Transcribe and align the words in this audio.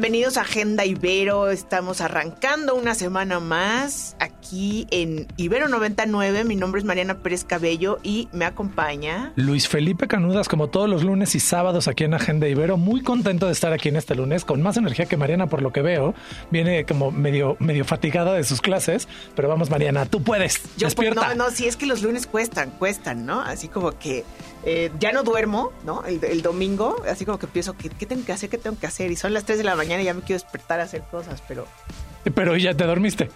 Bienvenidos 0.00 0.36
a 0.36 0.42
Agenda 0.42 0.84
Ibero. 0.86 1.50
Estamos 1.50 2.00
arrancando 2.00 2.76
una 2.76 2.94
semana 2.94 3.40
más 3.40 4.14
aquí 4.20 4.37
en 4.52 5.26
Ibero 5.36 5.68
99. 5.68 6.44
Mi 6.44 6.56
nombre 6.56 6.78
es 6.78 6.84
Mariana 6.84 7.18
Pérez 7.18 7.44
Cabello 7.44 7.98
y 8.02 8.28
me 8.32 8.44
acompaña 8.44 9.32
Luis 9.36 9.68
Felipe 9.68 10.08
Canudas, 10.08 10.48
como 10.48 10.68
todos 10.68 10.88
los 10.88 11.04
lunes 11.04 11.34
y 11.34 11.40
sábados 11.40 11.86
aquí 11.88 12.04
en 12.04 12.14
Agenda 12.14 12.48
Ibero. 12.48 12.76
Muy 12.76 13.02
contento 13.02 13.46
de 13.46 13.52
estar 13.52 13.72
aquí 13.72 13.88
en 13.88 13.96
este 13.96 14.14
lunes, 14.14 14.44
con 14.44 14.62
más 14.62 14.76
energía 14.76 15.06
que 15.06 15.16
Mariana, 15.16 15.48
por 15.48 15.60
lo 15.60 15.72
que 15.72 15.82
veo. 15.82 16.14
Viene 16.50 16.84
como 16.84 17.10
medio, 17.10 17.56
medio 17.58 17.84
fatigada 17.84 18.32
de 18.32 18.44
sus 18.44 18.60
clases, 18.60 19.06
pero 19.34 19.48
vamos, 19.48 19.70
Mariana, 19.70 20.06
tú 20.06 20.22
puedes. 20.22 20.62
Yo, 20.62 20.88
pues, 20.88 20.96
despierta. 20.96 21.34
no, 21.34 21.44
no, 21.46 21.50
sí 21.50 21.66
es 21.66 21.76
que 21.76 21.86
los 21.86 22.02
lunes 22.02 22.26
cuestan, 22.26 22.70
cuestan, 22.70 23.26
¿no? 23.26 23.40
Así 23.40 23.68
como 23.68 23.92
que 23.92 24.24
eh, 24.64 24.90
ya 24.98 25.12
no 25.12 25.24
duermo, 25.24 25.72
¿no? 25.84 26.04
El, 26.04 26.24
el 26.24 26.42
domingo, 26.42 26.96
así 27.08 27.24
como 27.24 27.38
que 27.38 27.46
empiezo, 27.46 27.76
¿qué, 27.76 27.90
¿qué 27.90 28.06
tengo 28.06 28.24
que 28.24 28.32
hacer? 28.32 28.48
¿Qué 28.48 28.58
tengo 28.58 28.78
que 28.78 28.86
hacer? 28.86 29.10
Y 29.10 29.16
son 29.16 29.34
las 29.34 29.44
3 29.44 29.58
de 29.58 29.64
la 29.64 29.76
mañana 29.76 30.02
y 30.02 30.06
ya 30.06 30.14
me 30.14 30.22
quiero 30.22 30.40
despertar 30.40 30.80
a 30.80 30.84
hacer 30.84 31.02
cosas, 31.10 31.42
pero 31.46 31.66
Pero 32.34 32.56
ya 32.56 32.74
te 32.74 32.84
dormiste. 32.84 33.30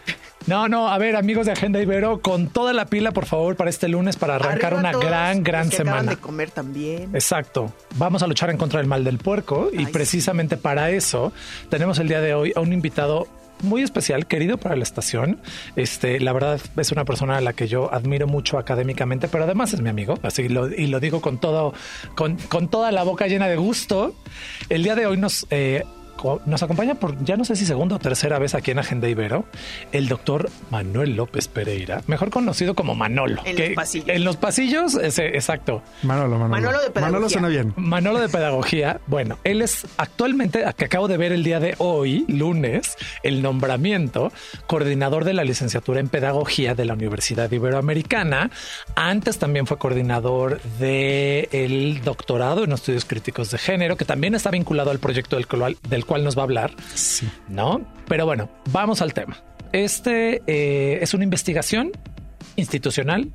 No, 0.47 0.69
no, 0.69 0.89
a 0.89 0.99
ver, 0.99 1.15
amigos 1.15 1.47
de 1.47 1.53
Agenda 1.53 1.81
Ibero, 1.81 2.21
con 2.21 2.49
toda 2.49 2.73
la 2.73 2.87
pila, 2.87 3.13
por 3.13 3.27
favor, 3.27 3.55
para 3.55 3.71
este 3.71 3.89
lunes, 3.89 4.17
para 4.17 4.35
arrancar 4.35 4.75
Arriba 4.75 4.81
una 4.81 4.91
todos 4.93 5.05
gran, 5.05 5.45
gran 5.45 5.71
que 5.71 5.77
semana. 5.77 6.11
de 6.11 6.17
comer 6.17 6.51
también. 6.51 7.11
Exacto. 7.15 7.73
Vamos 7.97 8.23
a 8.23 8.27
luchar 8.27 8.51
en 8.51 8.57
contra 8.57 8.81
del 8.81 8.89
mal 8.89 9.05
del 9.05 9.19
puerco 9.19 9.71
y 9.73 9.87
sí. 9.87 9.93
precisamente 9.93 10.57
para 10.57 10.91
eso 10.91 11.33
tenemos 11.69 11.99
el 12.01 12.09
día 12.09 12.21
de 12.21 12.35
hoy 12.35 12.53
a 12.57 12.61
un 12.61 12.73
invitado 12.73 13.29
muy 13.63 13.83
especial, 13.83 14.27
querido 14.27 14.59
para 14.59 14.75
la 14.75 14.83
estación. 14.83 15.41
Este, 15.77 16.19
la 16.19 16.33
verdad 16.33 16.61
es 16.77 16.91
una 16.91 17.05
persona 17.05 17.37
a 17.37 17.41
la 17.41 17.53
que 17.53 17.69
yo 17.69 17.95
admiro 17.95 18.27
mucho 18.27 18.59
académicamente, 18.59 19.29
pero 19.29 19.45
además 19.45 19.73
es 19.73 19.81
mi 19.81 19.89
amigo, 19.89 20.19
así 20.23 20.49
lo, 20.49 20.69
y 20.69 20.89
lo 20.89 20.99
digo 20.99 21.21
con 21.21 21.39
todo, 21.39 21.73
con, 22.17 22.37
con 22.49 22.69
toda 22.69 22.91
la 22.91 23.05
boca 23.05 23.29
llena 23.29 23.47
de 23.47 23.57
gusto. 23.57 24.17
El 24.69 24.83
día 24.83 24.97
de 24.97 25.07
hoy 25.07 25.17
nos 25.17 25.47
eh, 25.51 25.85
nos 26.47 26.63
acompaña 26.63 26.95
por 26.95 27.23
ya 27.25 27.37
no 27.37 27.45
sé 27.45 27.57
si 27.57 27.67
segunda 27.67 27.97
o 27.97 27.99
tercera 27.99 28.39
vez 28.39 28.55
aquí 28.55 28.71
en 28.71 28.79
Agenda 28.79 29.09
Ibero 29.09 29.45
el 29.93 30.09
doctor 30.09 30.51
Manuel 30.71 31.17
López 31.17 31.49
Pereira, 31.49 32.03
mejor 32.07 32.31
conocido 32.31 32.75
como 32.75 32.95
Manolo. 32.95 33.43
En 33.45 33.57
que- 33.57 33.67
los 33.69 33.77
pasillos. 33.77 34.09
En 34.09 34.25
los 34.25 34.37
pasillos, 34.37 34.95
ese, 34.95 35.27
exacto. 35.29 35.83
Manolo, 36.03 36.39
Manolo. 36.39 36.49
Manolo 36.51 36.79
de 36.83 36.91
pedagogía. 36.91 37.11
Manolo 37.11 37.29
suena 37.29 37.49
bien. 37.49 37.73
Manolo 37.77 38.21
de 38.21 38.29
Pedagogía, 38.29 39.01
bueno, 39.07 39.39
él 39.45 39.63
es 39.63 39.87
actualmente, 39.97 40.65
que 40.77 40.85
acabo 40.85 41.09
de 41.09 41.17
ver 41.17 41.33
el 41.33 41.43
día 41.45 41.61
de 41.61 41.75
hoy, 41.79 42.25
lunes, 42.29 42.97
el 43.23 43.43
nombramiento, 43.43 44.33
coordinador 44.67 45.25
de 45.25 45.33
la 45.35 45.45
licenciatura 45.45 46.01
en 46.01 46.09
Pedagogía 46.09 46.75
de 46.75 46.85
la 46.85 46.95
Universidad 46.95 47.51
Iberoamericana. 47.51 48.51
Antes 48.95 49.39
también 49.39 49.67
fue 49.67 49.79
coordinador 49.79 50.61
del 50.79 51.49
el 51.53 52.03
doctorado 52.05 52.65
en 52.65 52.73
estudios 52.73 53.05
críticos 53.05 53.51
de 53.51 53.59
género, 53.59 53.97
que 53.97 54.05
también 54.05 54.35
está 54.35 54.51
vinculado 54.51 54.91
al 54.91 54.99
proyecto 54.99 55.37
del 55.37 55.47
cual, 55.47 55.77
del 55.89 56.05
cual 56.05 56.12
nos 56.21 56.37
va 56.37 56.43
a 56.43 56.45
hablar. 56.45 56.75
Sí. 56.95 57.29
¿no? 57.49 57.81
Pero 58.09 58.27
bueno, 58.27 58.49
vamos 58.71 59.03
al 59.03 59.15
tema. 59.15 59.39
Este 59.73 60.43
eh, 60.47 60.99
es 61.01 61.15
una 61.15 61.25
investigación 61.25 61.93
institucional, 62.57 63.31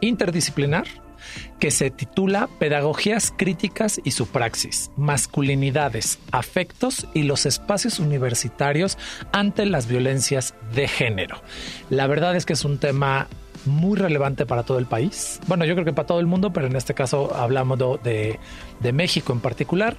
interdisciplinar, 0.00 0.86
que 1.58 1.70
se 1.70 1.90
titula 1.90 2.48
Pedagogías 2.58 3.32
críticas 3.36 4.00
y 4.04 4.12
su 4.12 4.26
praxis, 4.26 4.90
masculinidades, 4.96 6.18
afectos 6.30 7.06
y 7.14 7.22
los 7.22 7.46
espacios 7.46 7.98
universitarios 7.98 8.98
ante 9.32 9.66
las 9.66 9.86
violencias 9.86 10.54
de 10.74 10.88
género. 10.88 11.42
La 11.90 12.06
verdad 12.06 12.36
es 12.36 12.46
que 12.46 12.52
es 12.52 12.64
un 12.64 12.78
tema 12.78 13.28
muy 13.64 13.98
relevante 13.98 14.46
para 14.46 14.62
todo 14.62 14.78
el 14.78 14.86
país. 14.86 15.40
Bueno, 15.46 15.64
yo 15.64 15.74
creo 15.74 15.84
que 15.84 15.92
para 15.92 16.06
todo 16.06 16.20
el 16.20 16.26
mundo, 16.26 16.52
pero 16.52 16.66
en 16.66 16.76
este 16.76 16.94
caso 16.94 17.34
hablamos 17.34 17.78
de, 18.02 18.38
de 18.80 18.92
México 18.92 19.32
en 19.32 19.40
particular. 19.40 19.96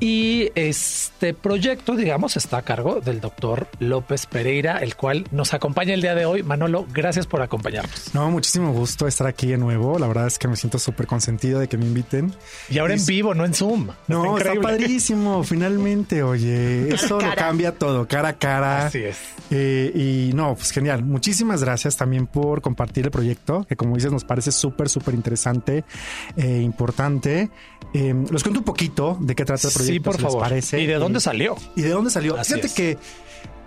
Y 0.00 0.50
este 0.54 1.34
proyecto, 1.34 1.96
digamos, 1.96 2.36
está 2.36 2.58
a 2.58 2.62
cargo 2.62 3.00
del 3.00 3.20
doctor 3.20 3.68
López 3.78 4.26
Pereira, 4.26 4.78
el 4.78 4.96
cual 4.96 5.26
nos 5.30 5.54
acompaña 5.54 5.94
el 5.94 6.02
día 6.02 6.14
de 6.14 6.26
hoy. 6.26 6.42
Manolo, 6.42 6.86
gracias 6.92 7.26
por 7.26 7.42
acompañarnos. 7.42 8.14
No, 8.14 8.30
muchísimo 8.30 8.72
gusto 8.72 9.06
estar 9.06 9.26
aquí 9.26 9.48
de 9.48 9.58
nuevo. 9.58 9.98
La 9.98 10.06
verdad 10.06 10.26
es 10.26 10.38
que 10.38 10.48
me 10.48 10.56
siento 10.56 10.78
súper 10.78 11.06
consentido 11.06 11.60
de 11.60 11.68
que 11.68 11.76
me 11.76 11.86
inviten. 11.86 12.32
Y 12.68 12.78
ahora 12.78 12.94
en 12.94 13.04
vivo, 13.06 13.34
no 13.34 13.44
en 13.44 13.54
Zoom. 13.54 13.88
No, 14.06 14.38
está, 14.38 14.54
padrísimo. 14.60 15.42
Finalmente, 15.44 16.22
oye, 16.22 16.94
eso 16.94 17.20
lo 17.20 17.34
cambia 17.34 17.72
todo, 17.72 18.06
cara 18.06 18.28
a 18.28 18.38
cara. 18.38 18.86
Así 18.86 18.98
es. 18.98 19.18
Eh, 19.50 19.92
y 19.94 20.34
no, 20.34 20.54
pues 20.54 20.70
genial. 20.70 21.04
Muchísimas 21.04 21.62
gracias 21.62 21.96
también 21.96 22.26
por 22.26 22.60
compartir 22.60 23.06
el 23.06 23.10
proyecto, 23.10 23.64
que 23.68 23.76
como 23.76 23.94
dices 23.94 24.12
nos 24.12 24.24
parece 24.24 24.52
súper, 24.52 24.88
súper 24.88 25.14
interesante 25.14 25.84
e 26.36 26.60
importante. 26.60 27.50
Eh, 27.94 28.14
los 28.30 28.42
cuento 28.42 28.60
un 28.60 28.64
poquito 28.64 29.16
de 29.20 29.34
qué 29.34 29.44
trata 29.44 29.68
el 29.68 29.74
proyecto. 29.74 29.92
Sí, 29.94 30.00
por 30.00 30.16
si 30.16 30.22
les 30.22 30.30
favor. 30.32 30.42
parece. 30.48 30.80
¿Y 30.80 30.86
de 30.86 30.94
dónde 30.94 31.20
salió? 31.20 31.56
¿Y 31.76 31.82
de 31.82 31.90
dónde 31.90 32.10
salió? 32.10 32.36
Así 32.38 32.52
Fíjate 32.54 32.66
es. 32.68 32.72
que 32.74 32.98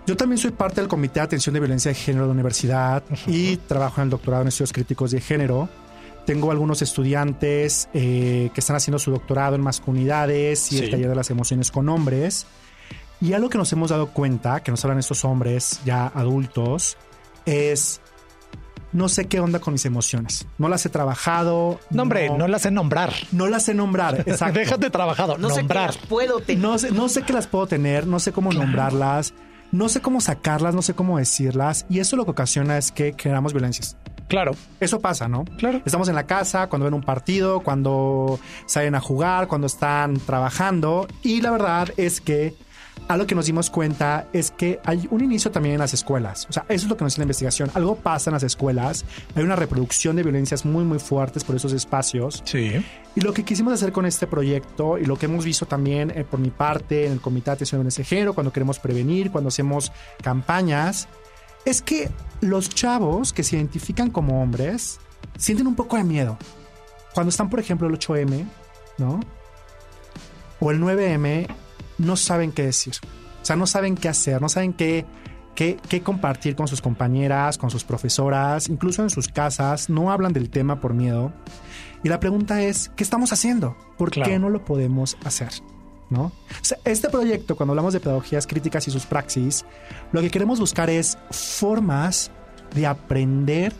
yo 0.06 0.16
también 0.16 0.38
soy 0.38 0.50
parte 0.50 0.80
del 0.80 0.88
Comité 0.88 1.20
de 1.20 1.24
Atención 1.24 1.52
de 1.54 1.60
Violencia 1.60 1.90
de 1.90 1.94
Género 1.94 2.24
de 2.24 2.28
la 2.28 2.32
universidad 2.34 3.02
y 3.26 3.56
trabajo 3.56 4.00
en 4.00 4.04
el 4.04 4.10
doctorado 4.10 4.42
en 4.42 4.48
estudios 4.48 4.72
críticos 4.72 5.10
de 5.12 5.20
género. 5.20 5.68
Tengo 6.26 6.50
algunos 6.50 6.82
estudiantes 6.82 7.88
eh, 7.94 8.50
que 8.54 8.60
están 8.60 8.76
haciendo 8.76 8.98
su 8.98 9.10
doctorado 9.10 9.54
en 9.56 9.60
masculinidades 9.62 10.70
y 10.72 10.78
Sí. 10.78 10.84
el 10.84 10.90
taller 10.90 11.08
de 11.08 11.14
las 11.16 11.30
emociones 11.30 11.70
con 11.70 11.88
hombres. 11.88 12.46
Y 13.20 13.32
algo 13.34 13.48
que 13.48 13.58
nos 13.58 13.72
hemos 13.72 13.90
dado 13.90 14.08
cuenta, 14.08 14.62
que 14.62 14.70
nos 14.72 14.84
hablan 14.84 14.98
estos 14.98 15.24
hombres 15.24 15.80
ya 15.84 16.06
adultos, 16.08 16.96
es 17.46 18.00
no 18.92 19.08
sé 19.08 19.26
qué 19.26 19.40
onda 19.40 19.58
con 19.58 19.72
mis 19.72 19.84
emociones. 19.84 20.46
No 20.58 20.68
las 20.68 20.84
he 20.86 20.88
trabajado. 20.88 21.80
No, 21.90 22.02
hombre, 22.02 22.30
no, 22.30 22.46
las 22.48 22.62
sé 22.62 22.70
nombrar. 22.70 23.12
no 23.32 23.46
las 23.48 23.64
sé 23.64 23.74
nombrar. 23.74 24.20
Exacto. 24.26 24.58
Déjate 24.58 24.90
trabajado. 24.90 25.38
No 25.38 25.48
sé 25.48 25.56
qué 25.56 25.60
nombrar. 25.62 25.86
las 25.86 25.96
puedo 25.96 26.40
tener. 26.40 26.62
No 26.62 26.78
sé, 26.78 26.90
no 26.90 27.08
sé 27.08 27.22
qué 27.22 27.32
las 27.32 27.46
puedo 27.46 27.66
tener, 27.66 28.06
no 28.06 28.20
sé 28.20 28.32
cómo 28.32 28.52
nombrarlas, 28.52 29.34
no 29.70 29.88
sé 29.88 30.00
cómo 30.00 30.20
sacarlas, 30.20 30.74
no 30.74 30.82
sé 30.82 30.94
cómo 30.94 31.18
decirlas. 31.18 31.86
Y 31.88 32.00
eso 32.00 32.16
lo 32.16 32.24
que 32.24 32.32
ocasiona 32.32 32.78
es 32.78 32.92
que 32.92 33.14
generamos 33.18 33.52
violencias. 33.52 33.96
Claro, 34.28 34.52
Eso 34.80 35.00
pasa, 35.00 35.28
¿no? 35.28 35.44
Claro. 35.58 35.82
Estamos 35.84 36.08
en 36.08 36.14
la 36.14 36.24
casa, 36.24 36.68
cuando 36.68 36.86
ven 36.86 36.94
un 36.94 37.02
partido, 37.02 37.60
cuando 37.60 38.40
salen 38.64 38.94
a 38.94 39.00
jugar, 39.00 39.46
cuando 39.46 39.66
están 39.66 40.14
trabajando. 40.16 41.06
Y 41.22 41.42
la 41.42 41.50
verdad 41.50 41.92
es 41.98 42.22
que 42.22 42.54
algo 43.12 43.26
que 43.26 43.34
nos 43.34 43.46
dimos 43.46 43.70
cuenta 43.70 44.26
es 44.32 44.50
que 44.50 44.80
hay 44.84 45.06
un 45.10 45.22
inicio 45.22 45.50
también 45.50 45.74
en 45.74 45.80
las 45.80 45.94
escuelas. 45.94 46.46
O 46.48 46.52
sea, 46.52 46.64
eso 46.68 46.86
es 46.86 46.88
lo 46.90 46.96
que 46.96 47.04
nos 47.04 47.12
dice 47.12 47.20
la 47.20 47.24
investigación. 47.24 47.70
Algo 47.74 47.96
pasa 47.96 48.30
en 48.30 48.34
las 48.34 48.42
escuelas. 48.42 49.04
Hay 49.34 49.42
una 49.42 49.56
reproducción 49.56 50.16
de 50.16 50.22
violencias 50.22 50.64
muy, 50.64 50.84
muy 50.84 50.98
fuertes 50.98 51.44
por 51.44 51.56
esos 51.56 51.72
espacios. 51.72 52.42
sí. 52.44 52.84
Y 53.14 53.20
lo 53.20 53.34
que 53.34 53.44
quisimos 53.44 53.74
hacer 53.74 53.92
con 53.92 54.06
este 54.06 54.26
proyecto 54.26 54.96
y 54.96 55.04
lo 55.04 55.16
que 55.16 55.26
hemos 55.26 55.44
visto 55.44 55.66
también 55.66 56.10
eh, 56.12 56.24
por 56.24 56.40
mi 56.40 56.48
parte 56.48 57.04
en 57.04 57.12
el 57.12 57.20
Comité 57.20 57.50
de 57.50 57.56
Atención 57.56 57.86
Género, 57.90 58.32
cuando 58.32 58.54
queremos 58.54 58.78
prevenir, 58.78 59.30
cuando 59.30 59.48
hacemos 59.48 59.92
campañas, 60.22 61.08
es 61.66 61.82
que 61.82 62.08
los 62.40 62.70
chavos 62.70 63.34
que 63.34 63.42
se 63.42 63.56
identifican 63.56 64.10
como 64.10 64.42
hombres 64.42 64.98
sienten 65.36 65.66
un 65.66 65.74
poco 65.74 65.98
de 65.98 66.04
miedo. 66.04 66.38
Cuando 67.12 67.28
están, 67.28 67.50
por 67.50 67.60
ejemplo, 67.60 67.86
el 67.86 67.98
8M, 67.98 68.46
¿no? 68.96 69.20
O 70.58 70.70
el 70.70 70.80
9M, 70.80 71.48
no 71.98 72.16
saben 72.16 72.52
qué 72.52 72.62
decir. 72.64 72.94
O 73.42 73.44
sea, 73.44 73.56
no 73.56 73.66
saben 73.66 73.96
qué 73.96 74.08
hacer, 74.08 74.40
no 74.40 74.48
saben 74.48 74.72
qué, 74.72 75.04
qué, 75.54 75.76
qué 75.88 76.02
compartir 76.02 76.54
con 76.54 76.68
sus 76.68 76.80
compañeras, 76.80 77.58
con 77.58 77.70
sus 77.70 77.84
profesoras, 77.84 78.68
incluso 78.68 79.02
en 79.02 79.10
sus 79.10 79.28
casas, 79.28 79.90
no 79.90 80.10
hablan 80.12 80.32
del 80.32 80.48
tema 80.50 80.80
por 80.80 80.94
miedo. 80.94 81.32
Y 82.04 82.08
la 82.08 82.20
pregunta 82.20 82.62
es, 82.62 82.90
¿qué 82.96 83.04
estamos 83.04 83.32
haciendo? 83.32 83.76
¿Por 83.98 84.10
Claro. 84.10 84.30
qué 84.30 84.38
no 84.38 84.48
lo 84.50 84.64
podemos 84.64 85.16
hacer? 85.24 85.50
¿No? 86.10 86.24
O 86.24 86.32
sea, 86.64 86.78
este 86.84 87.08
proyecto, 87.08 87.56
cuando 87.56 87.72
hablamos 87.72 87.94
de 87.94 88.00
pedagogías 88.00 88.46
críticas 88.46 88.86
y 88.86 88.90
sus 88.90 89.06
praxis, 89.06 89.64
lo 90.12 90.20
que 90.20 90.30
queremos 90.30 90.60
buscar 90.60 90.90
es 90.90 91.16
formas 91.30 92.30
de 92.74 92.86
aprender 92.86 93.72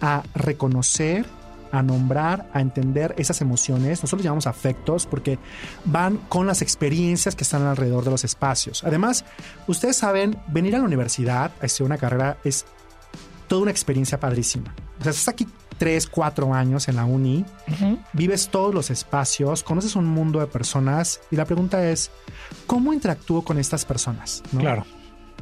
a 0.00 0.22
reconocer, 0.34 1.26
a 1.74 1.82
nombrar, 1.82 2.48
a 2.52 2.60
entender 2.60 3.14
esas 3.18 3.40
emociones. 3.40 3.98
Nosotros 3.98 4.18
los 4.18 4.24
llamamos 4.24 4.46
afectos 4.46 5.06
porque 5.06 5.38
van 5.84 6.18
con 6.28 6.46
las 6.46 6.62
experiencias 6.62 7.34
que 7.34 7.42
están 7.42 7.62
alrededor 7.62 8.04
de 8.04 8.12
los 8.12 8.22
espacios. 8.22 8.84
Además, 8.84 9.24
ustedes 9.66 9.96
saben, 9.96 10.38
venir 10.46 10.76
a 10.76 10.78
la 10.78 10.84
universidad 10.84 11.50
a 11.60 11.66
estudiar 11.66 11.86
una 11.86 11.98
carrera 11.98 12.38
es 12.44 12.64
toda 13.48 13.62
una 13.62 13.72
experiencia 13.72 14.20
padrísima. 14.20 14.72
O 15.00 15.02
sea, 15.02 15.10
estás 15.10 15.28
aquí 15.28 15.48
tres, 15.76 16.06
cuatro 16.06 16.54
años 16.54 16.86
en 16.88 16.94
la 16.94 17.04
uni, 17.04 17.44
vives 18.12 18.48
todos 18.48 18.72
los 18.72 18.90
espacios, 18.90 19.64
conoces 19.64 19.96
un 19.96 20.06
mundo 20.06 20.38
de 20.38 20.46
personas 20.46 21.20
y 21.32 21.36
la 21.36 21.44
pregunta 21.44 21.90
es, 21.90 22.12
¿cómo 22.68 22.92
interactúo 22.92 23.42
con 23.42 23.58
estas 23.58 23.84
personas? 23.84 24.44
¿no? 24.52 24.60
Claro. 24.60 24.86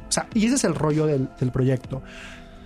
O 0.08 0.12
sea, 0.12 0.28
y 0.32 0.46
ese 0.46 0.54
es 0.54 0.64
el 0.64 0.74
rollo 0.74 1.04
del, 1.04 1.28
del 1.38 1.52
proyecto. 1.52 2.02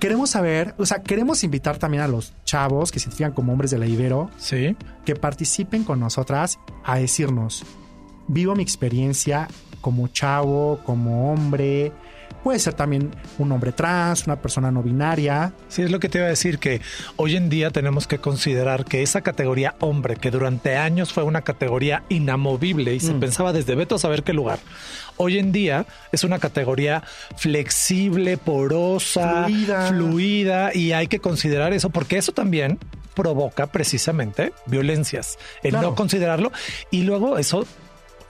Queremos 0.00 0.30
saber, 0.30 0.74
o 0.78 0.86
sea, 0.86 1.02
queremos 1.02 1.42
invitar 1.44 1.78
también 1.78 2.02
a 2.02 2.08
los 2.08 2.32
chavos 2.44 2.92
que 2.92 2.98
se 2.98 3.04
identifican 3.08 3.32
como 3.32 3.52
hombres 3.52 3.70
de 3.70 3.78
la 3.78 3.86
Ibero 3.86 4.30
Sí. 4.38 4.76
que 5.04 5.14
participen 5.16 5.84
con 5.84 6.00
nosotras 6.00 6.58
a 6.84 6.98
decirnos, 6.98 7.64
vivo 8.28 8.54
mi 8.54 8.62
experiencia 8.62 9.48
como 9.80 10.08
chavo, 10.08 10.80
como 10.84 11.32
hombre, 11.32 11.92
puede 12.46 12.60
ser 12.60 12.74
también 12.74 13.10
un 13.38 13.50
hombre 13.50 13.72
trans, 13.72 14.24
una 14.28 14.36
persona 14.36 14.70
no 14.70 14.80
binaria. 14.80 15.52
Sí, 15.68 15.82
es 15.82 15.90
lo 15.90 15.98
que 15.98 16.08
te 16.08 16.18
iba 16.18 16.28
a 16.28 16.30
decir, 16.30 16.60
que 16.60 16.80
hoy 17.16 17.34
en 17.34 17.48
día 17.48 17.70
tenemos 17.72 18.06
que 18.06 18.18
considerar 18.18 18.84
que 18.84 19.02
esa 19.02 19.22
categoría 19.22 19.74
hombre, 19.80 20.14
que 20.14 20.30
durante 20.30 20.76
años 20.76 21.12
fue 21.12 21.24
una 21.24 21.42
categoría 21.42 22.04
inamovible 22.08 22.94
y 22.94 23.00
se 23.00 23.14
Mm. 23.14 23.18
pensaba 23.18 23.52
desde 23.52 23.74
Beto 23.74 23.96
a 23.96 23.98
saber 23.98 24.22
qué 24.22 24.32
lugar, 24.32 24.60
hoy 25.16 25.38
en 25.38 25.50
día 25.50 25.86
es 26.12 26.22
una 26.22 26.38
categoría 26.38 27.02
flexible, 27.36 28.36
porosa, 28.36 29.46
Fluida. 29.46 29.88
fluida, 29.88 30.70
y 30.72 30.92
hay 30.92 31.08
que 31.08 31.18
considerar 31.18 31.72
eso 31.72 31.90
porque 31.90 32.16
eso 32.16 32.30
también 32.30 32.78
provoca 33.16 33.66
precisamente 33.72 34.52
violencias, 34.66 35.36
el 35.64 35.70
Claro. 35.70 35.88
no 35.88 35.94
considerarlo 35.96 36.52
y 36.92 37.02
luego 37.02 37.38
eso 37.38 37.66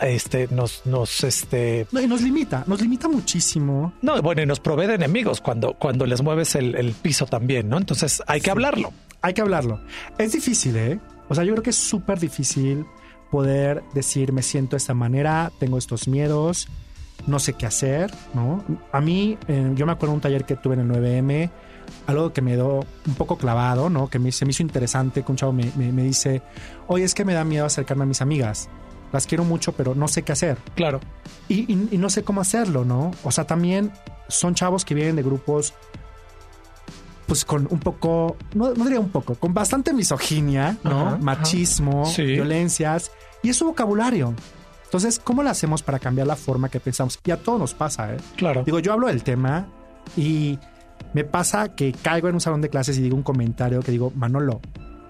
este 0.00 0.48
nos 0.50 0.84
nos 0.86 1.24
este 1.24 1.86
No, 1.92 2.00
y 2.00 2.06
nos 2.06 2.22
limita, 2.22 2.64
nos 2.66 2.80
limita 2.80 3.08
muchísimo. 3.08 3.92
no, 4.02 4.20
bueno, 4.22 4.42
y 4.42 4.46
nos 4.46 4.60
provee 4.60 4.86
de 4.86 4.94
enemigos 4.94 5.40
cuando, 5.40 5.74
cuando 5.74 6.04
les 6.06 6.22
mueves 6.22 6.54
el, 6.54 6.74
el 6.74 6.92
piso 6.92 7.26
también, 7.26 7.68
¿no? 7.68 7.78
Entonces 7.78 8.22
hay 8.26 8.40
que 8.40 8.50
hablarlo. 8.50 8.92
Hay 9.22 9.32
que 9.34 9.40
hablarlo. 9.40 9.80
Es 10.18 10.32
difícil, 10.32 10.76
¿eh? 10.76 11.00
O 11.28 11.34
sea, 11.34 11.42
yo 11.44 11.52
creo 11.54 11.62
que 11.62 11.70
es 11.70 11.76
súper 11.76 12.20
difícil 12.20 12.84
poder 13.30 13.82
decir, 13.94 14.32
me 14.32 14.42
siento 14.42 14.72
de 14.72 14.78
esta 14.78 14.94
manera, 14.94 15.50
tengo 15.58 15.78
estos 15.78 16.06
miedos, 16.06 16.68
no 17.26 17.38
sé 17.40 17.54
qué 17.54 17.66
hacer, 17.66 18.12
¿no? 18.34 18.62
A 18.92 19.00
mí, 19.00 19.36
eh, 19.48 19.72
yo 19.74 19.86
me 19.86 19.92
acuerdo 19.92 20.12
de 20.12 20.16
un 20.16 20.20
taller 20.20 20.44
que 20.44 20.54
tuve 20.54 20.74
en 20.74 20.80
el 20.82 20.88
9M, 20.90 21.50
algo 22.06 22.32
que 22.32 22.42
me 22.42 22.54
dio 22.54 22.80
un 23.06 23.14
poco 23.16 23.36
clavado, 23.38 23.90
¿no? 23.90 24.08
Que 24.08 24.18
me, 24.20 24.30
se 24.30 24.44
me 24.44 24.52
hizo 24.52 24.62
interesante, 24.62 25.22
que 25.24 25.32
un 25.32 25.36
chavo 25.36 25.52
me, 25.52 25.72
me- 25.76 25.90
me 25.90 26.02
dice, 26.04 26.42
oye, 26.86 27.04
es 27.04 27.14
que 27.14 27.24
me 27.24 27.34
da 27.34 27.42
miedo 27.44 27.64
acercarme 27.66 28.04
a 28.04 28.06
mis 28.06 28.20
amigas. 28.22 28.68
Las 29.12 29.26
quiero 29.26 29.44
mucho, 29.44 29.72
pero 29.72 29.94
no 29.94 30.08
sé 30.08 30.22
qué 30.22 30.32
hacer. 30.32 30.58
Claro. 30.74 31.00
Y, 31.48 31.72
y- 31.72 31.88
y 31.92 31.98
no 31.98 32.10
sé 32.10 32.22
cómo 32.24 32.40
hacerlo, 32.40 32.84
¿no? 32.84 33.12
O 33.24 33.30
sea, 33.30 33.46
también 33.46 33.92
son 34.28 34.54
chavos 34.54 34.84
que 34.84 34.94
vienen 34.94 35.16
de 35.16 35.22
grupos, 35.22 35.74
pues 37.26 37.44
con 37.44 37.66
un 37.70 37.80
poco, 37.80 38.36
no, 38.54 38.72
no 38.74 38.84
diría 38.84 39.00
un 39.00 39.08
poco, 39.10 39.34
con 39.34 39.52
bastante 39.52 39.92
misoginia, 39.92 40.76
¿no? 40.84 40.90
Ajá, 41.00 41.08
ajá. 41.08 41.18
Machismo, 41.18 42.06
Sí. 42.06 42.22
violencias, 42.24 43.10
y 43.42 43.50
es 43.50 43.56
su 43.56 43.64
vocabulario. 43.66 44.34
Entonces, 44.84 45.18
¿cómo 45.18 45.42
lo 45.42 45.50
hacemos 45.50 45.82
para 45.82 45.98
cambiar 45.98 46.26
la 46.28 46.36
forma 46.36 46.68
que 46.68 46.78
pensamos? 46.78 47.18
Y 47.24 47.30
a 47.32 47.36
todos 47.36 47.58
nos 47.58 47.74
pasa, 47.74 48.14
¿eh? 48.14 48.18
Claro. 48.36 48.62
Digo, 48.64 48.78
yo 48.78 48.92
hablo 48.92 49.08
del 49.08 49.24
tema 49.24 49.66
y 50.16 50.58
me 51.14 51.24
pasa 51.24 51.74
que 51.74 51.92
caigo 51.92 52.28
en 52.28 52.34
un 52.34 52.40
salón 52.40 52.60
de 52.60 52.70
clases 52.70 52.96
y 52.98 53.02
digo 53.02 53.16
un 53.16 53.22
comentario 53.24 53.80
que 53.80 53.90
digo, 53.90 54.12
Manolo, 54.14 54.60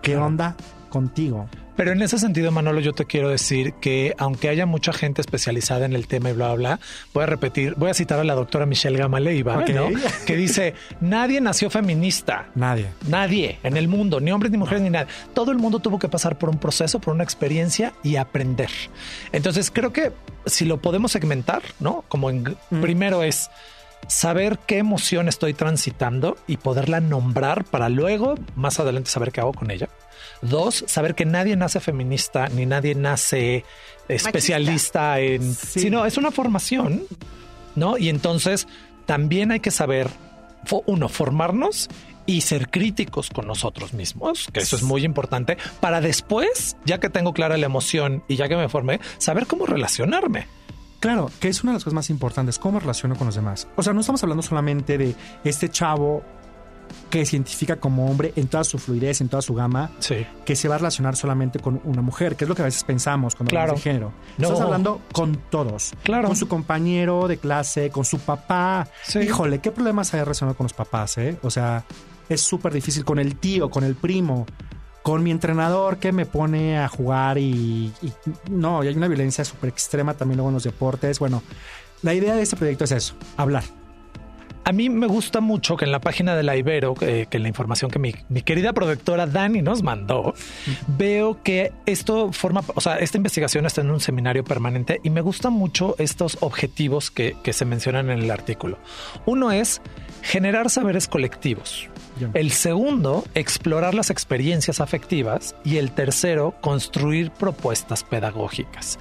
¿qué 0.00 0.12
Claro. 0.12 0.26
onda 0.26 0.56
contigo? 0.88 1.46
Pero 1.76 1.93
en 1.93 2.00
ese 2.02 2.19
sentido, 2.19 2.50
Manolo, 2.50 2.81
yo 2.81 2.93
te 2.93 3.05
quiero 3.05 3.28
decir 3.28 3.75
que 3.75 4.14
aunque 4.19 4.49
haya 4.49 4.64
mucha 4.67 4.93
gente 4.93 5.20
especializada 5.20 5.84
en 5.84 5.93
el 5.93 6.06
tema 6.08 6.31
y 6.31 6.32
bla, 6.32 6.55
bla, 6.55 6.76
bla, 6.76 6.81
voy 7.12 7.23
a 7.25 7.26
repetir, 7.26 7.75
voy 7.76 7.90
a 7.90 7.94
citar 7.94 8.19
a 8.19 8.25
la 8.25 8.34
doctora 8.34 8.64
Michelle 8.67 8.96
Gamaleiva, 8.99 9.58
Ok. 9.58 9.69
¿no? 9.70 9.88
que 10.26 10.37
dice, 10.37 10.75
nadie 11.00 11.40
nació 11.40 11.69
feminista. 11.70 12.49
Nadie. 12.55 12.88
Nadie 13.08 13.58
en 13.62 13.76
el 13.76 13.88
mundo, 13.88 14.20
ni 14.20 14.31
hombres 14.32 14.50
ni 14.52 14.58
mujeres 14.58 14.82
ni 14.82 14.90
nada. 14.90 15.06
Todo 15.34 15.50
el 15.52 15.58
mundo 15.58 15.78
tuvo 15.78 15.99
que 15.99 16.08
pasar 16.08 16.38
por 16.38 16.49
un 16.49 16.58
proceso, 16.58 16.99
por 16.99 17.12
una 17.14 17.25
experiencia 17.25 17.93
y 18.02 18.17
aprender. 18.17 18.70
Entonces 19.32 19.70
creo 19.70 19.93
que 19.93 20.12
si 20.46 20.64
lo 20.64 20.81
podemos 20.81 21.12
segmentar, 21.12 21.62
¿no? 21.81 22.05
Como 22.08 22.31
en 22.31 22.56
Mm. 22.70 22.81
primero 22.81 23.22
es 23.22 23.50
saber 24.08 24.58
qué 24.67 24.79
emoción 24.79 25.29
estoy 25.29 25.55
transitando 25.55 26.37
y 26.47 26.56
poderla 26.58 27.00
nombrar 27.00 27.64
para 27.64 27.88
luego 27.88 28.37
más 28.55 28.79
adelante 28.81 29.11
saber 29.11 29.32
qué 29.32 29.41
hago 29.41 29.53
con 29.53 29.70
ella. 29.70 29.88
Dos, 30.43 30.85
saber 30.87 31.14
que 31.14 31.25
nadie 31.25 31.56
nace 31.56 31.81
feminista 31.81 32.49
ni 32.49 32.67
nadie 32.67 32.94
nace 32.94 33.64
especialista 34.08 35.19
en, 35.20 35.55
Sí. 35.55 35.81
sino 35.81 36.05
es 36.05 36.17
una 36.17 36.31
formación, 36.31 37.03
¿no? 37.75 37.99
Y 37.99 38.08
entonces 38.08 38.67
también 39.06 39.50
hay 39.50 39.61
que 39.61 39.70
saber, 39.70 40.08
uno, 40.87 41.08
formarnos 41.08 41.88
y 42.26 42.41
ser 42.41 42.69
críticos 42.70 43.31
con 43.31 43.47
nosotros 43.47 43.93
mismos, 43.94 44.49
que 44.53 44.61
eso 44.61 44.76
es 44.76 44.82
muy 44.82 45.05
importante, 45.05 45.56
para 45.81 46.00
después, 46.00 46.76
ya 46.85 46.99
que 46.99 47.08
tengo 47.08 47.32
clara 47.32 47.56
la 47.56 47.67
emoción 47.67 48.25
y 48.29 48.37
ya 48.37 48.49
que 48.49 48.56
me 48.56 48.69
formé, 48.69 49.00
saber 49.19 49.47
cómo 49.47 49.64
relacionarme. 49.64 50.49
Claro, 51.06 51.31
que 51.38 51.49
es 51.49 51.62
una 51.62 51.73
de 51.73 51.76
las 51.76 51.85
cosas 51.85 51.94
más 51.94 52.11
importantes, 52.11 52.58
cómo 52.58 52.75
me 52.75 52.81
relaciono 52.81 53.14
con 53.17 53.26
los 53.26 53.37
demás. 53.37 53.69
O 53.76 53.82
sea, 53.82 53.93
no 53.93 54.00
estamos 54.00 54.23
hablando 54.25 54.43
solamente 54.43 54.99
de 54.99 55.14
este 55.44 55.69
chavo 55.69 56.25
que 57.11 57.25
se 57.25 57.37
identifica 57.37 57.76
como 57.76 58.11
hombre 58.11 58.32
en 58.37 58.49
toda 58.49 58.64
su 58.64 58.79
fluidez, 58.79 59.20
en 59.20 59.29
toda 59.29 59.41
su 59.43 59.55
gama, 59.55 59.91
Sí. 60.00 60.26
que 60.44 60.56
se 60.56 60.69
va 60.69 60.75
a 60.75 60.79
relacionar 60.79 61.14
solamente 61.17 61.58
con 61.61 61.81
una 61.85 62.03
mujer, 62.03 62.35
que 62.37 62.44
es 62.44 62.49
lo 62.49 62.55
que 62.56 62.62
a 62.62 62.64
veces 62.64 62.82
pensamos 62.85 63.37
cuando 63.37 63.50
Claro. 63.50 63.62
hablamos 63.73 63.85
de 63.85 63.91
género. 63.91 64.12
No. 64.38 64.49
Estás 64.49 64.61
hablando 64.62 65.00
con 65.12 65.37
todos. 65.50 65.93
Claro. 66.03 66.26
Con 66.29 66.37
su 66.37 66.49
compañero 66.49 67.29
de 67.29 67.38
clase, 67.38 67.91
con 67.91 68.05
su 68.05 68.19
papá. 68.19 68.88
Sí. 69.05 69.20
Híjole, 69.20 69.61
qué 69.61 69.70
problemas 69.70 70.12
hay 70.14 70.20
relacionados 70.20 70.56
con 70.56 70.64
los 70.64 70.73
papás, 70.75 71.19
¿eh? 71.19 71.38
O 71.43 71.50
sea, 71.50 71.85
es 72.29 72.41
súper 72.41 72.73
difícil 72.73 73.05
con 73.05 73.20
el 73.20 73.37
tío, 73.37 73.70
con 73.70 73.85
el 73.85 73.94
primo, 73.94 74.44
con 75.06 75.23
mi 75.23 75.31
entrenador 75.31 75.99
que 75.99 76.11
me 76.11 76.26
pone 76.26 76.81
a 76.81 76.88
jugar 76.88 77.38
y, 77.38 77.93
no, 78.50 78.82
y 78.82 78.88
hay 78.88 78.97
una 78.97 79.06
violencia 79.06 79.44
súper 79.44 79.69
extrema 79.69 80.14
también 80.14 80.38
luego 80.38 80.49
en 80.49 80.55
los 80.55 80.64
deportes. 80.64 81.20
Bueno, 81.20 81.44
la 82.03 82.12
idea 82.12 82.35
de 82.35 82.43
este 82.43 82.56
proyecto 82.56 82.82
es 82.82 82.91
eso, 82.91 83.14
hablar. 83.37 83.62
A 84.64 84.73
mí 84.73 84.88
me 84.88 85.06
gusta 85.06 85.41
mucho 85.41 85.76
que 85.76 85.85
en 85.85 85.93
la 85.93 86.00
página 86.00 86.35
de 86.35 86.43
la 86.43 86.56
Ibero, 86.56 86.97
eh, 87.03 87.29
que 87.31 87.38
la 87.38 87.47
información 87.47 87.88
que 87.88 88.00
mi, 88.00 88.14
querida 88.43 88.73
productora 88.73 89.29
Dani 89.29 89.62
nos 89.62 89.85
mandó, 89.85 90.35
veo 90.88 91.41
que 91.41 91.73
esto 91.87 92.32
forma, 92.32 92.64
o 92.75 92.81
sea, 92.81 92.97
esta 92.97 93.17
investigación 93.17 93.64
está 93.64 93.82
en 93.82 93.93
un 93.93 94.00
seminario 94.00 94.43
permanente 94.43 95.00
y 95.05 95.11
me 95.11 95.20
gustan 95.20 95.53
mucho 95.53 95.94
estos 96.00 96.37
objetivos 96.41 97.12
que 97.12 97.53
se 97.53 97.64
mencionan 97.64 98.11
en 98.11 98.19
el 98.19 98.31
artículo. 98.32 98.81
Uno 99.25 99.53
es 99.53 99.81
generar 100.23 100.69
saberes 100.69 101.06
colectivos. 101.06 101.88
El 102.34 102.52
segundo, 102.52 103.24
explorar 103.34 103.94
las 103.94 104.10
experiencias 104.10 104.80
afectivas. 104.80 105.54
Y 105.64 105.76
el 105.76 105.92
tercero, 105.92 106.54
construir 106.60 107.30
propuestas 107.30 108.04
pedagógicas. 108.04 108.98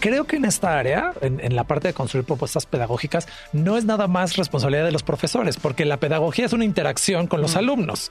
Creo 0.00 0.24
que 0.24 0.36
en 0.36 0.44
esta 0.44 0.78
área, 0.78 1.12
en, 1.20 1.40
en 1.40 1.56
la 1.56 1.64
parte 1.64 1.88
de 1.88 1.94
construir 1.94 2.24
propuestas 2.24 2.66
pedagógicas, 2.66 3.28
no 3.52 3.76
es 3.76 3.84
nada 3.84 4.08
más 4.08 4.36
responsabilidad 4.36 4.84
de 4.84 4.92
los 4.92 5.02
profesores, 5.02 5.56
porque 5.56 5.84
la 5.84 5.98
pedagogía 5.98 6.46
es 6.46 6.52
una 6.52 6.64
interacción 6.64 7.26
con 7.26 7.40
los 7.40 7.56
alumnos. 7.56 8.10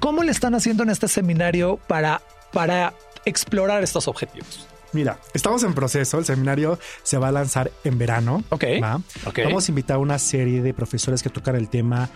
¿Cómo 0.00 0.22
le 0.22 0.32
están 0.32 0.54
haciendo 0.54 0.82
en 0.82 0.90
este 0.90 1.08
seminario 1.08 1.78
para, 1.86 2.22
para 2.52 2.94
explorar 3.24 3.82
estos 3.82 4.08
objetivos? 4.08 4.68
Mira, 4.92 5.18
estamos 5.34 5.62
en 5.64 5.74
proceso, 5.74 6.18
el 6.18 6.24
seminario 6.24 6.78
se 7.02 7.18
va 7.18 7.28
a 7.28 7.32
lanzar 7.32 7.70
en 7.84 7.98
verano. 7.98 8.42
Ok, 8.48 8.64
¿va? 8.82 9.00
ok. 9.26 9.40
Vamos 9.44 9.68
a 9.68 9.70
invitar 9.70 9.96
a 9.96 9.98
una 9.98 10.18
serie 10.18 10.62
de 10.62 10.72
profesores 10.72 11.22
que 11.22 11.28
tocan 11.28 11.56
el 11.56 11.68
tema 11.68 12.08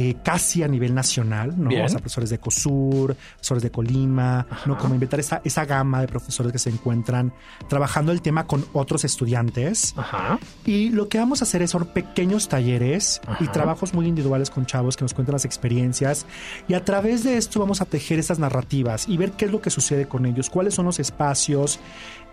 eh, 0.00 0.14
casi 0.22 0.62
a 0.62 0.68
nivel 0.68 0.94
nacional, 0.94 1.54
¿no? 1.60 1.70
Bien. 1.70 1.84
O 1.84 1.88
sea, 1.88 1.98
profesores 1.98 2.30
de 2.30 2.38
COSUR, 2.38 3.16
profesores 3.16 3.62
de 3.64 3.70
Colima, 3.72 4.46
¿no? 4.64 4.78
Como 4.78 4.94
invitar 4.94 5.18
esa, 5.18 5.40
esa 5.42 5.64
gama 5.64 6.00
de 6.02 6.06
profesores 6.06 6.52
que 6.52 6.58
se 6.60 6.70
encuentran 6.70 7.32
trabajando 7.68 8.12
el 8.12 8.22
tema 8.22 8.46
con 8.46 8.64
otros 8.74 9.04
estudiantes. 9.04 9.94
Ajá. 9.96 10.38
Y 10.64 10.90
lo 10.90 11.08
que 11.08 11.18
vamos 11.18 11.42
a 11.42 11.44
hacer 11.44 11.62
es 11.62 11.70
son 11.72 11.86
pequeños 11.86 12.46
talleres 12.48 13.20
y 13.40 13.44
Ajá. 13.44 13.52
trabajos 13.52 13.92
muy 13.92 14.06
individuales 14.06 14.50
con 14.50 14.66
chavos 14.66 14.96
que 14.96 15.04
nos 15.04 15.14
cuentan 15.14 15.32
las 15.32 15.44
experiencias. 15.44 16.26
Y 16.68 16.74
a 16.74 16.84
través 16.84 17.24
de 17.24 17.36
esto 17.36 17.58
vamos 17.58 17.80
a 17.80 17.84
tejer 17.84 18.20
estas 18.20 18.38
narrativas 18.38 19.08
y 19.08 19.16
ver 19.16 19.32
qué 19.32 19.46
es 19.46 19.50
lo 19.50 19.60
que 19.60 19.70
sucede 19.70 20.06
con 20.06 20.26
ellos, 20.26 20.48
cuáles 20.48 20.74
son 20.74 20.84
los 20.86 21.00
espacios 21.00 21.80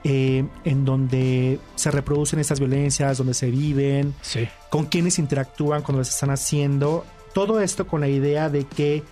eh, 0.03 0.45
en 0.65 0.86
donde 0.86 1.60
se 1.74 1.89
reproducen 1.89 2.38
estas 2.39 2.60
violencias, 2.60 3.17
donde 3.17 3.34
se 3.34 3.50
viven, 3.50 4.13
Sí. 4.22 4.48
con 4.69 4.86
quienes 4.86 5.17
interactúan 5.17 5.81
cuando 5.81 6.00
las 6.01 6.10
están 6.10 6.29
haciendo. 6.29 7.03
Todo 7.36 7.60
esto 7.60 7.86
con 7.86 8.00
la 8.00 8.08
idea 8.08 8.48
de 8.48 8.63
que 8.63 9.04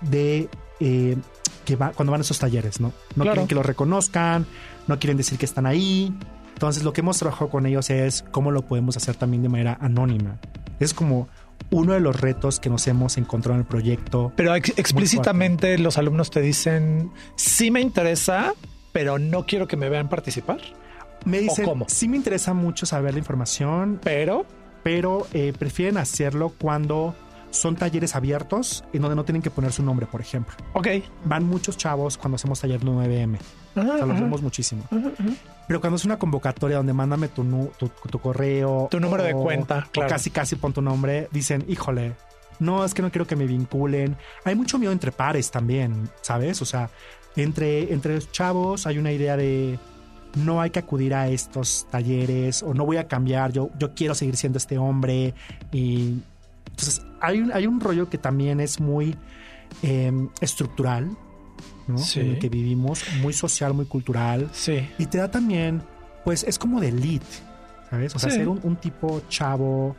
de 0.00 0.48
eh, 0.80 1.16
que 1.64 1.76
va, 1.76 1.92
cuando 1.92 2.10
van 2.10 2.20
a 2.20 2.24
esos 2.24 2.40
talleres, 2.40 2.80
¿no? 2.80 2.88
No 3.14 3.22
Claro. 3.22 3.30
quieren 3.32 3.46
que 3.48 3.54
los 3.54 3.64
reconozcan, 3.64 4.46
no 4.88 4.98
quieren 4.98 5.16
decir 5.16 5.38
que 5.38 5.46
están 5.46 5.64
ahí. 5.64 6.12
Entonces 6.54 6.82
lo 6.84 6.92
que 6.92 7.00
hemos 7.02 7.18
trabajado 7.18 7.50
con 7.50 7.66
ellos 7.66 7.90
es 7.90 8.24
cómo 8.30 8.50
lo 8.50 8.62
podemos 8.62 8.96
hacer 8.96 9.16
también 9.16 9.42
de 9.42 9.48
manera 9.48 9.76
anónima. 9.80 10.38
Es 10.80 10.94
como 10.94 11.28
uno 11.70 11.92
de 11.92 12.00
los 12.00 12.20
retos 12.20 12.58
que 12.60 12.70
nos 12.70 12.86
hemos 12.86 13.16
encontrado 13.18 13.54
en 13.54 13.60
el 13.60 13.66
proyecto. 13.66 14.32
Pero 14.36 14.54
ex- 14.54 14.72
explícitamente 14.76 15.78
los 15.78 15.98
alumnos 15.98 16.30
te 16.30 16.40
dicen, 16.40 17.10
sí 17.36 17.70
me 17.70 17.80
interesa, 17.80 18.54
pero 18.92 19.18
no 19.18 19.46
quiero 19.46 19.66
que 19.68 19.76
me 19.76 19.88
vean 19.88 20.08
participar. 20.08 20.58
Me 21.24 21.38
dicen, 21.40 21.64
cómo? 21.64 21.86
sí 21.88 22.06
me 22.08 22.16
interesa 22.16 22.54
mucho 22.54 22.86
saber 22.86 23.14
la 23.14 23.18
información, 23.18 23.98
Pero 24.02 24.46
pero 24.82 25.26
eh, 25.32 25.54
prefieren 25.58 25.96
hacerlo 25.96 26.52
cuando 26.58 27.14
son 27.50 27.74
talleres 27.76 28.14
abiertos 28.14 28.84
en 28.92 29.00
donde 29.00 29.16
no 29.16 29.24
tienen 29.24 29.40
que 29.40 29.48
poner 29.50 29.72
su 29.72 29.82
nombre, 29.82 30.04
por 30.06 30.20
ejemplo. 30.20 30.54
Ok. 30.74 30.88
Van 31.24 31.44
muchos 31.44 31.78
chavos 31.78 32.18
cuando 32.18 32.36
hacemos 32.36 32.60
taller 32.60 32.80
9M. 32.82 33.38
O 33.76 33.82
sea, 33.82 34.04
los 34.06 34.20
vemos 34.20 34.42
muchísimo. 34.42 34.82
Pero 35.66 35.80
cuando 35.80 35.96
es 35.96 36.04
una 36.04 36.18
convocatoria 36.18 36.76
donde 36.76 36.92
mándame 36.92 37.28
tu, 37.28 37.44
tu, 37.78 37.88
tu 37.88 38.18
correo. 38.18 38.88
Tu 38.90 39.00
número 39.00 39.22
de 39.22 39.32
cuenta, 39.32 39.86
o 39.88 39.90
claro. 39.92 40.10
casi, 40.10 40.30
casi 40.30 40.56
pon 40.56 40.72
tu 40.72 40.82
nombre, 40.82 41.28
dicen, 41.32 41.64
híjole, 41.68 42.14
no, 42.58 42.84
es 42.84 42.94
que 42.94 43.02
no 43.02 43.10
quiero 43.10 43.26
que 43.26 43.36
me 43.36 43.46
vinculen. 43.46 44.16
Hay 44.44 44.54
mucho 44.54 44.78
miedo 44.78 44.92
entre 44.92 45.12
pares 45.12 45.50
también, 45.50 46.08
¿sabes? 46.20 46.60
O 46.62 46.64
sea, 46.64 46.90
entre, 47.36 47.92
entre 47.92 48.14
los 48.14 48.30
chavos 48.30 48.86
hay 48.86 48.98
una 48.98 49.12
idea 49.12 49.36
de 49.36 49.78
no 50.36 50.60
hay 50.60 50.70
que 50.70 50.80
acudir 50.80 51.14
a 51.14 51.28
estos 51.28 51.86
talleres 51.90 52.62
o 52.62 52.74
no 52.74 52.84
voy 52.84 52.96
a 52.96 53.06
cambiar, 53.06 53.52
yo, 53.52 53.70
yo 53.78 53.94
quiero 53.94 54.14
seguir 54.14 54.36
siendo 54.36 54.58
este 54.58 54.78
hombre. 54.78 55.34
Y 55.72 56.20
entonces 56.70 57.02
hay 57.20 57.40
un, 57.40 57.52
hay 57.52 57.66
un 57.66 57.80
rollo 57.80 58.08
que 58.08 58.18
también 58.18 58.60
es 58.60 58.80
muy 58.80 59.16
eh, 59.82 60.12
estructural, 60.40 61.16
¿no? 61.86 61.98
Sí. 61.98 62.20
En 62.20 62.30
el 62.30 62.38
que 62.38 62.48
vivimos, 62.48 63.02
muy 63.20 63.32
social, 63.32 63.74
muy 63.74 63.86
cultural. 63.86 64.48
Sí. 64.52 64.88
Y 64.98 65.06
te 65.06 65.18
da 65.18 65.30
también, 65.30 65.82
pues 66.24 66.44
es 66.44 66.58
como 66.58 66.80
de 66.80 66.88
elite, 66.88 67.26
¿sabes? 67.90 68.14
O 68.14 68.18
sea, 68.18 68.30
Sí. 68.30 68.36
ser 68.36 68.48
un, 68.48 68.60
un 68.62 68.76
tipo 68.76 69.22
chavo, 69.28 69.96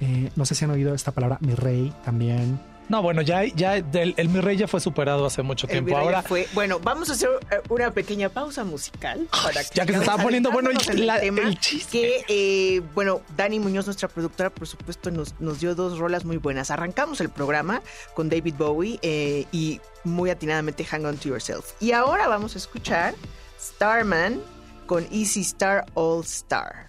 eh, 0.00 0.30
no 0.36 0.44
sé 0.44 0.54
si 0.54 0.64
han 0.64 0.70
oído 0.72 0.94
esta 0.94 1.12
palabra, 1.12 1.38
mi 1.40 1.54
rey 1.54 1.92
también. 2.04 2.58
No, 2.88 3.02
bueno, 3.02 3.20
ya, 3.22 3.44
ya 3.44 3.76
el, 3.76 4.14
el 4.16 4.28
mi 4.30 4.40
rey 4.40 4.56
ya 4.56 4.66
fue 4.66 4.80
superado 4.80 5.26
hace 5.26 5.42
mucho 5.42 5.66
El 5.66 5.72
tiempo. 5.72 5.96
Ahora, 5.96 6.22
fue. 6.22 6.46
Bueno, 6.54 6.78
vamos 6.80 7.10
a 7.10 7.12
hacer 7.12 7.28
eh, 7.50 7.56
una 7.68 7.90
pequeña 7.90 8.28
pausa 8.30 8.64
musical. 8.64 9.28
Para 9.30 9.60
ya 9.62 9.84
que 9.84 9.92
se 9.92 9.98
estaba 9.98 10.22
poniendo 10.22 10.50
bueno 10.50 10.70
el- 10.70 11.06
la- 11.06 11.20
tema, 11.20 11.42
el. 11.42 11.58
Que, 11.90 12.24
eh, 12.28 12.80
bueno, 12.94 13.20
Dani 13.36 13.58
Muñoz, 13.60 13.84
nuestra 13.86 14.08
productora, 14.08 14.48
por 14.50 14.66
supuesto, 14.66 15.10
nos, 15.10 15.38
nos 15.40 15.60
dio 15.60 15.74
dos 15.74 15.98
rolas 15.98 16.24
muy 16.24 16.38
buenas. 16.38 16.70
Arrancamos 16.70 17.20
el 17.20 17.28
programa 17.28 17.82
con 18.14 18.28
David 18.30 18.54
Bowie 18.56 18.98
eh, 19.02 19.44
y 19.52 19.80
muy 20.04 20.30
atinadamente 20.30 20.84
Hang 20.84 21.04
On 21.04 21.16
To 21.18 21.28
Yourself. 21.28 21.72
Y 21.80 21.92
ahora 21.92 22.26
vamos 22.28 22.54
a 22.54 22.58
escuchar 22.58 23.14
Starman 23.60 24.40
con 24.86 25.06
Easy 25.12 25.42
Star 25.42 25.84
All 25.94 26.24
Star. 26.24 26.87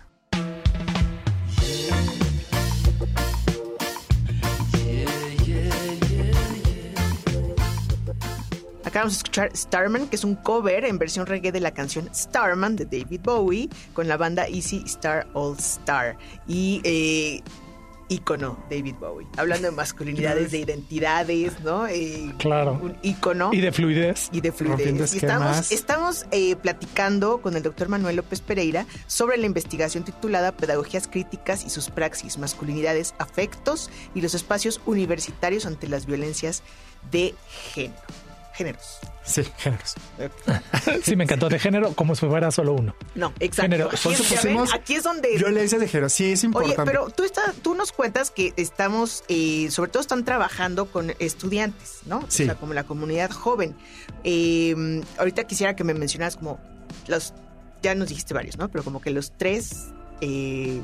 Acabamos 8.89 9.13
de 9.13 9.17
escuchar 9.17 9.55
Starman, 9.55 10.08
que 10.08 10.15
es 10.15 10.24
un 10.24 10.34
cover 10.34 10.84
en 10.84 10.98
versión 10.98 11.27
reggae 11.27 11.51
de 11.51 11.60
la 11.60 11.69
canción 11.69 12.10
Starman 12.12 12.75
de 12.75 12.86
David 12.86 13.22
Bowie 13.24 13.69
con 13.93 14.08
la 14.08 14.17
banda 14.17 14.48
Easy 14.48 14.81
Star 14.84 15.27
All 15.34 15.55
Star. 15.60 16.17
Y 16.48 16.81
eh, 16.84 17.43
ícono 18.08 18.58
David 18.67 18.96
Bowie. 19.00 19.27
Hablando 19.38 19.69
de 19.69 19.75
masculinidades, 19.75 20.50
de 20.50 20.58
identidades, 20.58 21.62
¿no? 21.62 21.86
Eh, 21.86 22.34
Claro. 22.39 22.79
Un 22.81 22.98
ícono. 23.03 23.51
y 23.53 23.62
de 23.62 23.72
fluidez. 23.72 24.29
y 24.31 24.41
de 24.41 24.51
fluidez. 24.51 25.13
Y 25.72 25.75
estamos 25.75 26.25
eh, 26.31 26.55
platicando 26.55 27.43
con 27.43 27.55
el 27.55 27.62
doctor 27.62 27.89
Manuel 27.89 28.15
López 28.15 28.41
Pereira 28.41 28.88
sobre 29.05 29.38
la 29.38 29.46
investigación 29.46 30.03
titulada 30.03 30.51
Pedagogías 30.51 31.08
críticas 31.08 31.63
y 31.63 31.69
sus 31.69 31.91
praxis, 31.91 32.39
masculinidades, 32.39 33.13
afectos 33.19 33.91
y 34.15 34.22
los 34.22 34.34
espacios 34.34 34.81
universitarios 34.88 35.67
ante 35.67 35.88
las 35.88 36.08
violencias 36.08 36.63
de 37.12 37.36
género. 37.72 38.01
Géneros. 38.60 39.00
Sí, 39.24 39.44
géneros. 39.58 39.96
Sí, 41.01 41.16
me 41.16 41.24
encantó. 41.24 41.48
De 41.48 41.60
género, 41.60 41.94
como 41.94 42.13
si 42.13 42.28
fuera 42.28 42.51
solo 42.51 42.74
uno. 42.74 42.94
No, 43.16 43.32
exacto. 43.39 43.62
Género. 43.62 43.88
Aquí, 43.88 44.10
es, 44.12 44.44
ven, 44.44 44.58
aquí 44.74 44.96
es 44.96 45.04
donde... 45.04 45.38
Violencia 45.38 45.80
de 45.80 45.88
género, 45.88 46.10
sí, 46.10 46.34
es 46.34 46.44
Oye, 46.44 46.48
importante. 46.48 46.92
pero 46.92 47.10
tú, 47.10 47.24
está, 47.24 47.54
tú 47.62 47.74
nos 47.74 47.94
cuentas 47.94 48.32
que 48.32 48.54
estamos, 48.58 49.24
eh, 49.30 49.72
sobre 49.72 49.92
todo 49.92 50.01
están 50.01 50.25
trabajando 50.25 50.88
con 50.88 51.13
estudiantes, 51.20 52.01
¿no? 52.06 52.25
Sí. 52.28 52.44
O 52.44 52.46
sea, 52.48 52.56
como 52.56 52.74
la 52.74 52.84
comunidad 52.84 53.32
joven. 53.32 53.78
Eh, 54.25 54.75
ahorita 55.18 55.46
quisiera 55.46 55.74
que 55.74 55.86
me 55.86 55.94
mencionaras 55.94 56.36
como 56.36 56.60
los, 57.08 57.34
ya 57.82 57.96
nos 57.96 58.10
dijiste 58.10 58.34
varios, 58.34 58.58
¿no? 58.58 58.68
Pero 58.68 58.84
como 58.84 59.00
que 59.00 59.12
los 59.12 59.32
tres 59.38 59.88
eh, 60.20 60.82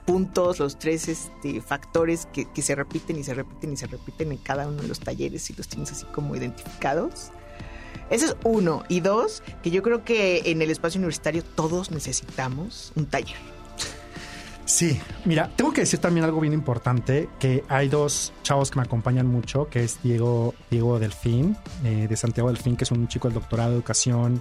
puntos, 0.00 0.58
los 0.58 0.78
tres 0.78 1.08
este, 1.08 1.60
factores 1.60 2.26
que, 2.26 2.46
se 2.62 2.74
repiten 2.74 3.18
y 3.18 3.24
se 3.24 3.34
repiten 3.34 3.72
y 3.72 3.76
se 3.76 3.86
repiten 3.86 4.32
en 4.32 4.38
cada 4.38 4.68
uno 4.68 4.82
de 4.82 4.88
los 4.88 5.00
talleres 5.00 5.48
y 5.50 5.54
los 5.54 5.68
tienes 5.68 5.92
así 5.92 6.06
como 6.06 6.36
identificados. 6.36 7.30
Ese 8.10 8.26
es 8.26 8.36
uno. 8.44 8.82
Y 8.88 9.00
dos, 9.00 9.42
que 9.62 9.70
yo 9.70 9.82
creo 9.82 10.04
que 10.04 10.42
en 10.50 10.62
el 10.62 10.70
espacio 10.70 10.98
universitario 10.98 11.44
todos 11.44 11.90
necesitamos 11.90 12.92
un 12.96 13.06
taller. 13.06 13.36
Sí, 14.70 15.00
mira, 15.24 15.50
tengo 15.56 15.72
que 15.72 15.80
decir 15.80 15.98
también 15.98 16.24
algo 16.24 16.40
bien 16.40 16.52
importante, 16.52 17.28
que 17.40 17.64
hay 17.68 17.88
dos 17.88 18.32
chavos 18.44 18.70
que 18.70 18.78
me 18.78 18.84
acompañan 18.84 19.26
mucho, 19.26 19.68
que 19.68 19.82
es 19.82 20.00
Diego, 20.00 20.54
Diego 20.70 21.00
Delfín, 21.00 21.56
eh, 21.84 22.06
de 22.08 22.16
Santiago 22.16 22.50
Delfín, 22.50 22.76
que 22.76 22.84
es 22.84 22.92
un 22.92 23.08
chico 23.08 23.26
del 23.26 23.34
doctorado 23.34 23.70
de 23.70 23.76
educación, 23.76 24.40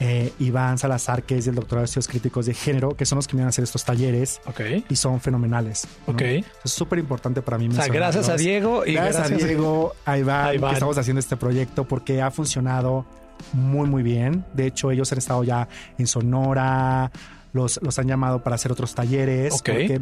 eh, 0.00 0.32
Iván 0.38 0.78
Salazar, 0.78 1.22
que 1.24 1.36
es 1.36 1.44
del 1.44 1.54
doctorado 1.54 1.82
de 1.82 1.84
estudios 1.84 2.08
críticos 2.08 2.46
de 2.46 2.54
género, 2.54 2.96
que 2.96 3.04
son 3.04 3.16
los 3.16 3.28
que 3.28 3.36
me 3.36 3.42
van 3.42 3.48
a 3.48 3.50
hacer 3.50 3.64
estos 3.64 3.84
talleres 3.84 4.40
Ok. 4.46 4.60
y 4.88 4.96
son 4.96 5.20
fenomenales. 5.20 5.86
¿no? 6.06 6.14
Ok. 6.14 6.22
Es 6.22 6.72
súper 6.72 6.98
importante 6.98 7.42
para 7.42 7.58
mí. 7.58 7.68
O 7.68 7.72
sea, 7.72 7.86
gracias 7.88 8.28
a. 8.30 8.36
Diego 8.36 8.84
y 8.86 8.94
gracias, 8.94 9.16
gracias, 9.28 9.42
a 9.42 9.46
Diego, 9.46 9.92
a 10.06 10.18
Iván, 10.18 10.46
a 10.46 10.54
Iván. 10.54 10.70
que 10.70 10.74
estamos 10.74 10.96
haciendo 10.98 11.20
este 11.20 11.36
proyecto 11.36 11.86
porque 11.86 12.22
ha 12.22 12.30
funcionado 12.30 13.04
muy, 13.52 13.88
muy 13.88 14.02
bien. 14.02 14.44
De 14.54 14.66
hecho, 14.66 14.90
ellos 14.90 15.12
han 15.12 15.18
estado 15.18 15.44
ya 15.44 15.68
en 15.98 16.06
Sonora, 16.06 17.10
los, 17.52 17.78
los 17.82 17.98
han 17.98 18.06
llamado 18.08 18.42
para 18.42 18.56
hacer 18.56 18.72
otros 18.72 18.94
talleres. 18.94 19.52
Ok. 19.54 19.66
Porque 19.66 20.00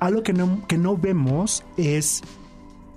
algo 0.00 0.22
que 0.22 0.32
no, 0.32 0.66
que 0.66 0.76
no 0.78 0.96
vemos 0.96 1.62
es 1.76 2.22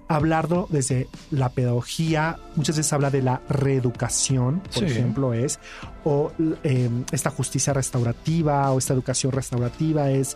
hablarlo 0.10 0.68
desde 0.70 1.08
la 1.32 1.50
pedagogía. 1.50 2.38
Muchas 2.56 2.76
veces 2.78 2.92
habla 2.92 3.10
de 3.12 3.22
la 3.22 3.42
reeducación, 3.48 4.60
por 4.60 4.74
Sí. 4.80 4.86
ejemplo, 4.86 5.34
es, 5.34 5.60
o 6.04 6.32
eh, 6.64 6.90
esta 7.12 7.30
justicia 7.30 7.72
restaurativa 7.74 8.70
o 8.72 8.80
esta 8.80 8.94
educación 8.94 9.32
restaurativa 9.32 10.10
es 10.10 10.36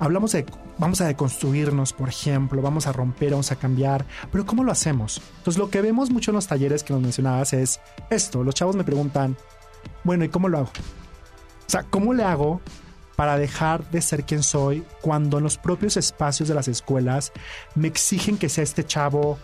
hablamos 0.00 0.32
de 0.32 0.44
vamos 0.78 1.00
a 1.02 1.06
deconstruirnos, 1.06 1.92
por 1.92 2.08
ejemplo, 2.08 2.60
vamos 2.62 2.86
a 2.88 2.92
romper, 2.92 3.30
vamos 3.32 3.52
a 3.52 3.56
cambiar, 3.56 4.04
pero 4.32 4.44
¿cómo 4.46 4.64
lo 4.64 4.72
hacemos? 4.72 5.20
Entonces, 5.38 5.58
lo 5.58 5.70
que 5.70 5.80
vemos 5.82 6.10
mucho 6.10 6.30
en 6.32 6.36
los 6.36 6.46
talleres 6.48 6.82
que 6.82 6.92
nos 6.92 7.02
mencionabas 7.02 7.52
es 7.52 7.78
esto, 8.10 8.42
los 8.42 8.54
chavos 8.54 8.74
me 8.74 8.82
preguntan, 8.82 9.36
bueno, 10.02 10.24
¿y 10.24 10.28
cómo 10.30 10.48
lo 10.48 10.58
hago? 10.58 10.68
O 10.68 11.70
sea, 11.70 11.84
¿cómo 11.84 12.14
le 12.14 12.24
hago 12.24 12.60
para 13.16 13.36
dejar 13.36 13.88
de 13.90 14.00
ser 14.00 14.24
quien 14.24 14.42
soy 14.42 14.84
cuando 15.00 15.38
en 15.38 15.44
los 15.44 15.58
propios 15.58 15.96
espacios 15.96 16.48
de 16.48 16.54
las 16.54 16.68
escuelas 16.68 17.32
me 17.74 17.88
exigen 17.88 18.38
que 18.38 18.48
sea 18.48 18.64
este 18.64 18.84
chavo 18.84 19.38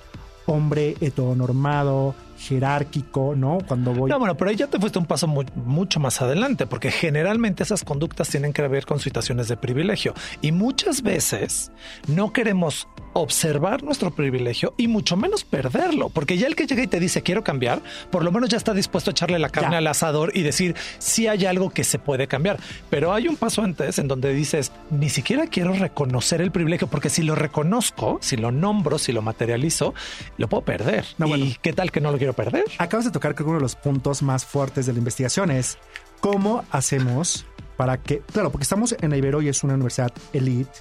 hombre 0.47 0.97
heteronormado, 1.01 2.15
jerárquico, 2.39 3.35
¿no? 3.37 3.59
Cuando 3.67 3.93
voy... 3.93 4.11
No, 4.11 4.19
bueno, 4.19 4.37
pero 4.37 4.51
ahí 4.51 4.57
ya 4.57 4.67
te 4.69 4.79
fuiste 4.79 4.99
un 4.99 5.07
paso 5.07 5.27
mu- 5.27 5.45
mucho 5.55 6.01
más 6.01 6.21
adelante, 6.23 6.67
porque 6.67 6.91
generalmente 6.91 7.63
esas 7.63 7.85
conductas 7.85 8.29
tienen 8.29 8.53
que 8.53 8.67
ver 8.69 8.87
con 8.87 9.01
situaciones 9.01 9.49
de 9.49 9.57
privilegio. 9.57 10.15
Y 10.41 10.53
muchas 10.53 11.03
veces 11.03 11.71
no 12.07 12.33
queremos 12.33 12.89
observar 13.15 13.83
nuestro 13.83 14.13
privilegio 14.13 14.75
y 14.77 14.87
mucho 14.87 15.17
menos 15.17 15.43
perderlo, 15.45 16.09
porque 16.09 16.37
ya 16.39 16.47
el 16.47 16.55
que 16.55 16.67
llega 16.67 16.83
y 16.83 16.87
te 16.87 17.01
dice 17.01 17.23
quiero 17.23 17.43
cambiar, 17.43 17.81
por 18.11 18.23
lo 18.23 18.31
menos 18.31 18.49
ya 18.49 18.57
está 18.57 18.75
dispuesto 18.75 19.11
a 19.11 19.13
echarle 19.13 19.39
la 19.41 19.49
carne 19.49 19.73
Ya. 19.73 19.79
al 19.79 19.87
asador 19.89 20.31
y 20.37 20.43
decir 20.43 20.77
si 20.99 21.27
hay 21.27 21.45
algo 21.47 21.71
que 21.71 21.83
se 21.85 21.99
puede 21.99 22.29
cambiar. 22.29 22.59
Pero 22.91 23.13
hay 23.13 23.27
un 23.27 23.37
paso 23.37 23.63
antes 23.63 23.99
en 23.99 24.07
donde 24.07 24.33
dices 24.35 24.71
ni 24.91 25.09
siquiera 25.09 25.47
quiero 25.49 25.73
reconocer 25.73 26.41
el 26.41 26.53
privilegio, 26.53 26.87
porque 26.87 27.11
si 27.11 27.23
lo 27.23 27.35
reconozco, 27.35 28.19
si 28.21 28.37
lo 28.37 28.53
nombro, 28.53 28.99
si 28.99 29.13
lo 29.13 29.21
materializo, 29.23 29.95
lo 30.37 30.49
puedo 30.49 30.63
perder. 30.65 31.05
No, 31.19 31.27
¿Y 31.27 31.29
bueno. 31.31 31.47
qué 31.61 31.73
tal 31.73 31.91
que 31.91 32.01
no 32.01 32.13
lo 32.13 32.19
quiero 32.19 32.28
perder? 32.33 32.65
Acabas 32.79 33.05
de 33.05 33.11
tocar 33.11 33.35
creo 33.35 33.47
que 33.47 33.51
uno 33.51 33.59
de 33.59 33.63
los 33.63 33.77
puntos 33.77 34.23
más 34.23 34.45
fuertes 34.45 34.87
de 34.87 34.93
la 34.93 34.99
investigación 34.99 35.51
es 35.51 35.79
cómo 36.21 36.65
hacemos 36.71 37.47
para 37.77 38.03
que, 38.03 38.21
claro, 38.21 38.51
porque 38.51 38.65
estamos 38.65 38.97
en 39.01 39.13
Ibero 39.13 39.41
y 39.43 39.49
es 39.49 39.63
una 39.63 39.75
universidad 39.75 40.13
elite 40.33 40.73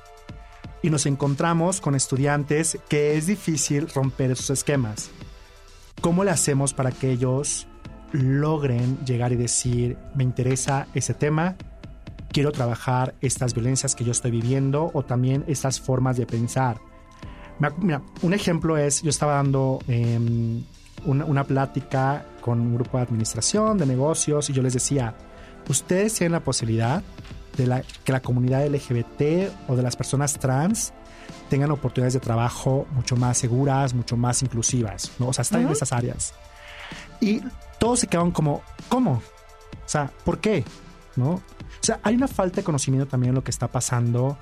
y 0.81 0.89
nos 0.89 1.05
encontramos 1.05 1.81
con 1.81 1.95
estudiantes 1.95 2.77
que 2.89 3.17
es 3.17 3.27
difícil 3.27 3.89
romper 3.89 4.31
esos 4.31 4.49
esquemas. 4.49 5.09
¿Cómo 6.01 6.23
le 6.23 6.31
hacemos 6.31 6.73
para 6.73 6.91
que 6.91 7.11
ellos 7.11 7.67
logren 8.11 8.97
llegar 9.05 9.31
y 9.31 9.35
decir, 9.35 9.97
me 10.15 10.23
interesa 10.23 10.87
ese 10.93 11.13
tema, 11.13 11.55
quiero 12.31 12.51
trabajar 12.51 13.15
estas 13.21 13.53
violencias 13.53 13.95
que 13.95 14.03
yo 14.03 14.11
estoy 14.11 14.31
viviendo 14.31 14.91
o 14.93 15.03
también 15.03 15.43
estas 15.47 15.79
formas 15.79 16.17
de 16.17 16.25
pensar. 16.25 16.79
Mira, 17.79 18.01
un 18.21 18.33
ejemplo 18.33 18.77
es, 18.77 19.01
yo 19.01 19.09
estaba 19.09 19.33
dando 19.33 19.79
em, 19.87 20.63
una, 21.05 21.25
una, 21.25 21.43
plática 21.43 22.25
con 22.41 22.59
un 22.59 22.75
grupo 22.75 22.97
de 22.97 23.03
administración, 23.03 23.77
de 23.77 23.85
negocios, 23.85 24.49
y 24.49 24.53
yo 24.53 24.61
les 24.61 24.73
decía, 24.73 25.15
ustedes 25.69 26.13
tienen 26.13 26.33
la 26.33 26.39
posibilidad 26.39 27.03
de 27.57 27.67
la, 27.67 27.81
que 28.03 28.11
la 28.11 28.21
comunidad 28.21 28.65
LGBT 28.67 29.51
o 29.67 29.75
de 29.75 29.83
las 29.83 29.95
personas 29.95 30.37
trans 30.39 30.93
tengan 31.49 31.71
oportunidades 31.71 32.13
de 32.13 32.19
trabajo 32.19 32.87
mucho 32.91 33.15
más 33.15 33.37
seguras, 33.37 33.93
mucho 33.93 34.17
más 34.17 34.41
inclusivas, 34.41 35.11
¿no? 35.19 35.27
O 35.27 35.33
sea, 35.33 35.41
están 35.41 35.61
en 35.61 35.69
esas 35.69 35.91
áreas. 35.91 36.33
Y 37.19 37.41
todos 37.79 37.99
se 37.99 38.07
quedan 38.07 38.31
como, 38.31 38.61
¿cómo? 38.89 39.13
O 39.13 39.89
sea, 39.89 40.11
¿por 40.23 40.39
qué? 40.39 40.63
¿No? 41.15 41.31
O 41.31 41.41
sea, 41.81 41.99
hay 42.03 42.15
una 42.15 42.27
falta 42.27 42.57
de 42.57 42.63
conocimiento 42.63 43.07
también 43.07 43.29
en 43.29 43.35
lo 43.35 43.43
que 43.43 43.51
está 43.51 43.67
pasando 43.67 44.37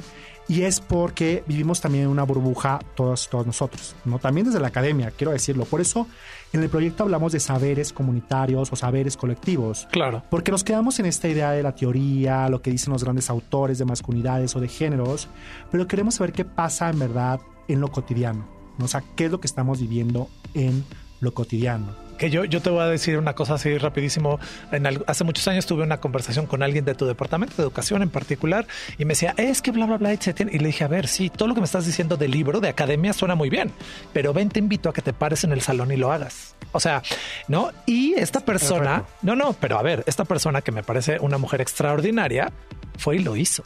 y 0.47 0.61
es 0.61 0.79
porque 0.79 1.43
vivimos 1.47 1.81
también 1.81 2.05
en 2.05 2.09
una 2.09 2.23
burbuja 2.23 2.79
todos, 2.95 3.29
todos 3.29 3.45
nosotros, 3.45 3.95
¿no? 4.05 4.19
También 4.19 4.45
desde 4.45 4.59
la 4.59 4.67
academia, 4.67 5.11
quiero 5.11 5.31
decirlo. 5.31 5.65
Por 5.65 5.81
eso 5.81 6.07
en 6.53 6.61
el 6.61 6.69
proyecto 6.69 7.03
hablamos 7.03 7.31
de 7.31 7.39
saberes 7.39 7.91
comunitarios 7.91 8.71
o 8.71 8.75
saberes 8.75 9.17
colectivos. 9.17 9.87
Claro. 9.91 10.23
Porque 10.29 10.51
nos 10.51 10.63
quedamos 10.63 10.99
en 10.99 11.07
esta 11.07 11.27
idea 11.27 11.51
de 11.51 11.63
la 11.63 11.73
teoría, 11.73 12.47
lo 12.49 12.61
que 12.61 12.71
dicen 12.71 12.93
los 12.93 13.03
grandes 13.03 13.29
autores 13.29 13.79
de 13.79 13.85
masculinidades 13.85 14.55
o 14.55 14.59
de 14.59 14.67
géneros, 14.67 15.27
pero 15.71 15.87
queremos 15.87 16.15
saber 16.15 16.31
qué 16.31 16.45
pasa 16.45 16.89
en 16.89 16.99
verdad 16.99 17.39
en 17.67 17.81
lo 17.81 17.91
cotidiano, 17.91 18.47
¿no? 18.77 18.85
O 18.85 18.87
sea, 18.87 19.03
qué 19.15 19.25
es 19.25 19.31
lo 19.31 19.39
que 19.39 19.47
estamos 19.47 19.79
viviendo 19.79 20.29
en 20.53 20.85
lo 21.19 21.34
cotidiano 21.34 22.05
que 22.17 22.29
yo, 22.29 22.45
yo 22.45 22.62
te 22.62 22.69
voy 22.69 22.81
a 22.81 22.88
decir 22.88 23.17
una 23.17 23.34
cosa 23.34 23.55
así 23.55 23.77
rapidísimo. 23.77 24.39
En 24.72 24.86
hace 25.07 25.24
muchos 25.24 25.48
años 25.48 25.65
tuve 25.65 25.84
una 25.84 26.00
conversación 26.00 26.45
con 26.45 26.63
alguien 26.63 26.86
de 26.86 26.95
tu 26.95 27.05
departamento 27.05 27.55
de 27.57 27.63
educación 27.63 28.01
en 28.01 28.10
particular 28.10 28.65
y 28.98 29.05
me 29.05 29.10
decía, 29.10 29.34
es 29.38 29.62
que 29.62 29.72
bla, 29.72 29.86
bla, 29.86 29.98
bla, 29.98 30.13
etc. 30.13 30.50
Y 30.51 30.60
le 30.60 30.67
dije, 30.67 30.84
a 30.84 30.88
ver, 30.88 31.07
sí, 31.07 31.29
todo 31.29 31.48
lo 31.48 31.53
que 31.53 31.62
me 31.62 31.65
estás 31.65 31.86
diciendo 31.86 32.17
de 32.17 32.27
libro, 32.27 32.60
de 32.60 32.69
academia, 32.69 33.13
suena 33.13 33.36
muy 33.36 33.50
bien, 33.50 33.72
pero 34.13 34.34
ven, 34.34 34.50
te 34.50 34.60
invito 34.60 34.89
a 34.89 34.93
que 34.93 35.01
te 35.01 35.13
pares 35.13 35.43
en 35.43 35.51
el 35.51 35.62
salón 35.62 35.91
y 35.91 35.98
lo 35.98 36.12
hagas. 36.12 36.55
O 36.72 36.79
sea, 36.79 37.01
¿no? 37.48 37.72
Y 37.86 38.13
esta 38.13 38.39
persona, 38.39 39.03
no, 39.22 39.36
no, 39.36 39.53
pero 39.53 39.77
a 39.77 39.81
ver, 39.81 40.03
esta 40.07 40.25
persona 40.25 40.62
que 40.62 40.72
me 40.72 40.84
parece 40.84 41.19
una 41.19 41.38
mujer 41.38 41.62
extraordinaria, 41.62 42.51
fue 42.98 43.17
y 43.17 43.19
lo 43.19 43.36
hizo 43.36 43.63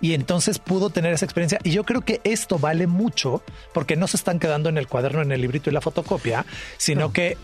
y 0.00 0.14
entonces 0.14 0.58
pudo 0.58 0.90
tener 0.90 1.12
esa 1.12 1.24
experiencia. 1.24 1.58
Y 1.64 1.70
yo 1.70 1.84
creo 1.84 2.02
que 2.02 2.20
esto 2.24 2.58
vale 2.58 2.86
mucho 2.86 3.42
porque 3.72 3.96
no 3.96 4.06
se 4.06 4.16
están 4.16 4.38
quedando 4.38 4.68
en 4.68 4.78
el 4.78 4.88
cuaderno, 4.88 5.22
en 5.22 5.32
el 5.32 5.40
librito 5.40 5.70
y 5.70 5.72
la 5.72 5.80
fotocopia, 5.80 6.44
sino 6.76 7.12
que 7.12 7.36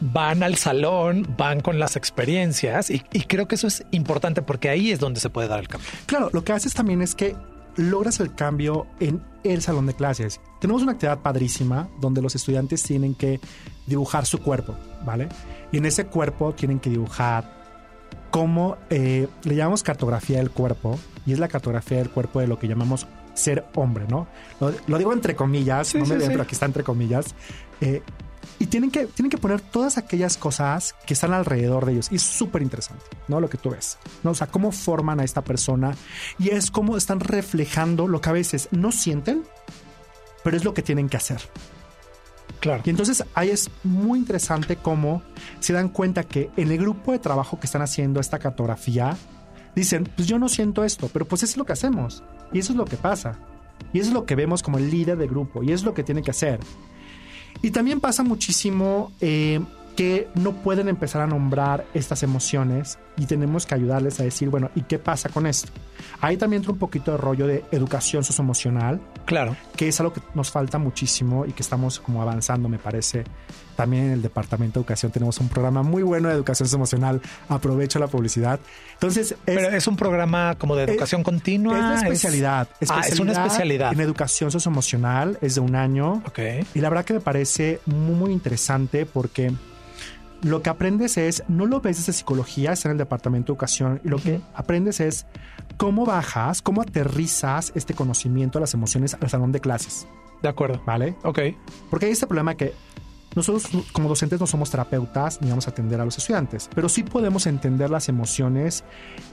van 0.00 0.42
al 0.42 0.56
salón, 0.56 1.34
van 1.36 1.60
con 1.60 1.78
las 1.78 1.96
experiencias 1.96 2.90
y, 2.90 3.00
creo 3.00 3.48
que 3.48 3.54
eso 3.54 3.66
es 3.66 3.84
importante 3.90 4.42
porque 4.42 4.68
ahí 4.68 4.90
es 4.90 4.98
donde 4.98 5.20
se 5.20 5.30
puede 5.30 5.48
dar 5.48 5.60
el 5.60 5.68
cambio. 5.68 5.88
Claro, 6.06 6.30
lo 6.32 6.44
que 6.44 6.52
haces 6.52 6.74
también 6.74 7.00
es 7.00 7.14
que 7.14 7.36
logras 7.76 8.20
el 8.20 8.34
cambio 8.34 8.86
en 9.00 9.22
el 9.42 9.62
salón 9.62 9.86
de 9.86 9.94
clases. 9.94 10.40
Tenemos 10.60 10.82
una 10.82 10.92
actividad 10.92 11.20
padrísima 11.20 11.88
donde 12.00 12.22
los 12.22 12.34
estudiantes 12.34 12.82
tienen 12.82 13.14
que 13.14 13.40
dibujar 13.86 14.26
su 14.26 14.38
cuerpo, 14.38 14.76
¿vale? 15.04 15.28
Y 15.72 15.78
en 15.78 15.86
ese 15.86 16.06
cuerpo 16.06 16.54
tienen 16.54 16.80
que 16.80 16.90
dibujar 16.90 17.63
cómo 18.34 18.78
eh, 18.90 19.28
le 19.44 19.54
llamamos 19.54 19.84
cartografía 19.84 20.38
del 20.38 20.50
cuerpo 20.50 20.98
y 21.24 21.32
es 21.34 21.38
la 21.38 21.46
cartografía 21.46 21.98
del 21.98 22.10
cuerpo 22.10 22.40
de 22.40 22.48
lo 22.48 22.58
que 22.58 22.66
llamamos 22.66 23.06
ser 23.32 23.64
hombre, 23.76 24.06
¿no? 24.08 24.26
Lo, 24.58 24.98
digo 24.98 25.12
entre 25.12 25.36
comillas, 25.36 25.94
no 25.94 26.04
me 26.04 26.18
sí, 26.18 26.26
pero 26.26 26.42
aquí 26.42 26.54
está 26.54 26.66
entre 26.66 26.82
comillas. 26.82 27.32
Eh, 27.80 28.02
y 28.58 28.66
tienen 28.66 28.90
que, 28.90 29.06
tienen 29.06 29.30
que 29.30 29.38
poner 29.38 29.60
todas 29.60 29.98
aquellas 29.98 30.36
cosas 30.36 30.96
que 31.06 31.14
están 31.14 31.32
alrededor 31.32 31.86
de 31.86 31.92
ellos. 31.92 32.08
Y 32.10 32.16
es 32.16 32.22
súper 32.22 32.62
interesante, 32.62 33.04
¿no? 33.28 33.38
Lo 33.38 33.48
que 33.48 33.56
tú 33.56 33.70
ves, 33.70 33.98
¿no? 34.24 34.32
O 34.32 34.34
sea, 34.34 34.48
cómo 34.48 34.72
forman 34.72 35.20
a 35.20 35.24
esta 35.24 35.42
persona 35.42 35.94
y 36.36 36.48
es 36.48 36.72
cómo 36.72 36.96
están 36.96 37.20
reflejando 37.20 38.08
lo 38.08 38.20
que 38.20 38.30
a 38.30 38.32
veces 38.32 38.68
no 38.72 38.90
sienten, 38.90 39.44
pero 40.42 40.56
es 40.56 40.64
lo 40.64 40.74
que 40.74 40.82
tienen 40.82 41.08
que 41.08 41.18
hacer. 41.18 41.40
Claro. 42.60 42.82
Y 42.84 42.90
entonces 42.90 43.24
ahí 43.34 43.50
es 43.50 43.70
muy 43.82 44.18
interesante 44.18 44.76
cómo 44.76 45.22
se 45.60 45.72
dan 45.72 45.88
cuenta 45.88 46.24
que 46.24 46.50
en 46.56 46.70
el 46.70 46.78
grupo 46.78 47.12
de 47.12 47.18
trabajo 47.18 47.60
que 47.60 47.66
están 47.66 47.82
haciendo 47.82 48.20
esta 48.20 48.38
cartografía, 48.38 49.16
dicen, 49.74 50.08
pues 50.16 50.28
yo 50.28 50.38
no 50.38 50.48
siento 50.48 50.84
esto, 50.84 51.10
pero 51.12 51.26
pues 51.26 51.42
es 51.42 51.56
lo 51.56 51.64
que 51.64 51.72
hacemos. 51.72 52.22
Y 52.52 52.58
eso 52.58 52.72
es 52.72 52.76
lo 52.76 52.84
que 52.84 52.96
pasa. 52.96 53.38
Y 53.92 54.00
eso 54.00 54.08
es 54.08 54.14
lo 54.14 54.24
que 54.24 54.34
vemos 54.34 54.62
como 54.62 54.78
el 54.78 54.90
líder 54.90 55.18
del 55.18 55.28
grupo. 55.28 55.62
Y 55.62 55.72
es 55.72 55.82
lo 55.82 55.94
que 55.94 56.04
tiene 56.04 56.22
que 56.22 56.30
hacer. 56.30 56.60
Y 57.62 57.70
también 57.70 58.00
pasa 58.00 58.22
muchísimo 58.22 59.12
eh, 59.20 59.60
que 59.96 60.28
no 60.34 60.52
pueden 60.52 60.88
empezar 60.88 61.22
a 61.22 61.26
nombrar 61.26 61.84
estas 61.94 62.22
emociones 62.22 62.98
y 63.16 63.26
tenemos 63.26 63.64
que 63.66 63.74
ayudarles 63.74 64.18
a 64.20 64.24
decir, 64.24 64.48
bueno, 64.48 64.70
¿y 64.74 64.82
qué 64.82 64.98
pasa 64.98 65.28
con 65.28 65.46
esto? 65.46 65.70
Ahí 66.20 66.36
también 66.36 66.60
entra 66.60 66.72
un 66.72 66.78
poquito 66.78 67.12
de 67.12 67.16
rollo 67.16 67.46
de 67.46 67.64
educación 67.70 68.24
socioemocional. 68.24 69.00
Claro. 69.24 69.56
Que 69.76 69.88
es 69.88 70.00
algo 70.00 70.12
que 70.12 70.20
nos 70.34 70.50
falta 70.50 70.78
muchísimo 70.78 71.46
y 71.46 71.52
que 71.52 71.62
estamos 71.62 72.00
como 72.00 72.22
avanzando, 72.22 72.68
me 72.68 72.78
parece. 72.78 73.24
También 73.76 74.04
en 74.04 74.10
el 74.12 74.22
Departamento 74.22 74.78
de 74.78 74.82
Educación 74.82 75.10
tenemos 75.10 75.38
un 75.38 75.48
programa 75.48 75.82
muy 75.82 76.02
bueno 76.02 76.28
de 76.28 76.34
educación 76.34 76.66
socioemocional. 76.66 77.20
Aprovecho 77.48 77.98
la 77.98 78.06
publicidad. 78.06 78.60
Entonces, 78.94 79.32
es, 79.32 79.38
Pero 79.44 79.68
es 79.70 79.86
un 79.86 79.96
programa 79.96 80.56
como 80.56 80.76
de 80.76 80.84
educación 80.84 81.22
continua. 81.22 81.94
Es 81.94 82.00
de 82.00 82.06
especialidad. 82.08 82.68
Es, 82.80 82.90
ah, 82.90 83.02
es 83.06 83.18
una 83.18 83.32
especialidad. 83.32 83.92
En 83.92 84.00
educación 84.00 84.50
socioemocional, 84.50 85.38
es 85.40 85.56
de 85.56 85.60
un 85.60 85.74
año. 85.74 86.22
Ok. 86.26 86.38
Y 86.74 86.80
la 86.80 86.88
verdad 86.88 87.04
que 87.04 87.14
me 87.14 87.20
parece 87.20 87.80
muy, 87.86 88.14
muy 88.14 88.32
interesante 88.32 89.06
porque 89.06 89.52
lo 90.44 90.62
que 90.62 90.70
aprendes 90.70 91.16
es, 91.16 91.42
no 91.48 91.66
lo 91.66 91.80
ves 91.80 91.96
desde 91.96 92.12
psicología, 92.12 92.72
está 92.72 92.88
en 92.88 92.92
el 92.92 92.98
departamento 92.98 93.52
de 93.52 93.56
educación, 93.56 94.00
y 94.04 94.08
lo 94.08 94.18
que 94.18 94.40
aprendes 94.54 95.00
es 95.00 95.26
cómo 95.78 96.04
bajas, 96.04 96.60
cómo 96.60 96.82
aterrizas 96.82 97.72
este 97.74 97.94
conocimiento 97.94 98.58
de 98.58 98.64
las 98.64 98.74
emociones 98.74 99.16
al 99.20 99.30
salón 99.30 99.52
de 99.52 99.60
clases. 99.60 100.06
De 100.42 100.48
acuerdo. 100.48 100.82
¿Vale? 100.84 101.16
Ok. 101.24 101.40
Porque 101.88 102.06
hay 102.06 102.12
este 102.12 102.26
problema 102.26 102.54
que 102.54 102.74
nosotros 103.34 103.68
como 103.92 104.08
docentes 104.08 104.38
no 104.38 104.46
somos 104.46 104.70
terapeutas 104.70 105.40
ni 105.40 105.48
vamos 105.48 105.66
a 105.66 105.70
atender 105.70 106.00
a 106.00 106.04
los 106.04 106.18
estudiantes, 106.18 106.70
pero 106.74 106.88
sí 106.88 107.02
podemos 107.02 107.46
entender 107.46 107.90
las 107.90 108.08
emociones 108.08 108.84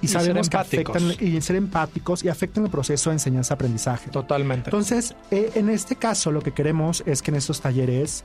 y, 0.02 0.08
sabemos 0.08 0.50
que 0.50 0.58
afectan 0.58 1.04
y 1.20 1.40
ser 1.42 1.58
empáticos 1.58 2.24
y 2.24 2.30
afectan 2.30 2.64
el 2.64 2.72
proceso 2.72 3.10
de 3.10 3.16
enseñanza-aprendizaje. 3.16 4.10
Totalmente. 4.10 4.70
Entonces, 4.70 5.16
eh, 5.30 5.52
en 5.56 5.70
este 5.70 5.98
caso, 5.98 6.32
lo 6.32 6.42
que 6.42 6.52
queremos 6.52 7.04
es 7.06 7.22
que 7.22 7.32
en 7.32 7.38
estos 7.38 7.62
talleres 7.62 8.24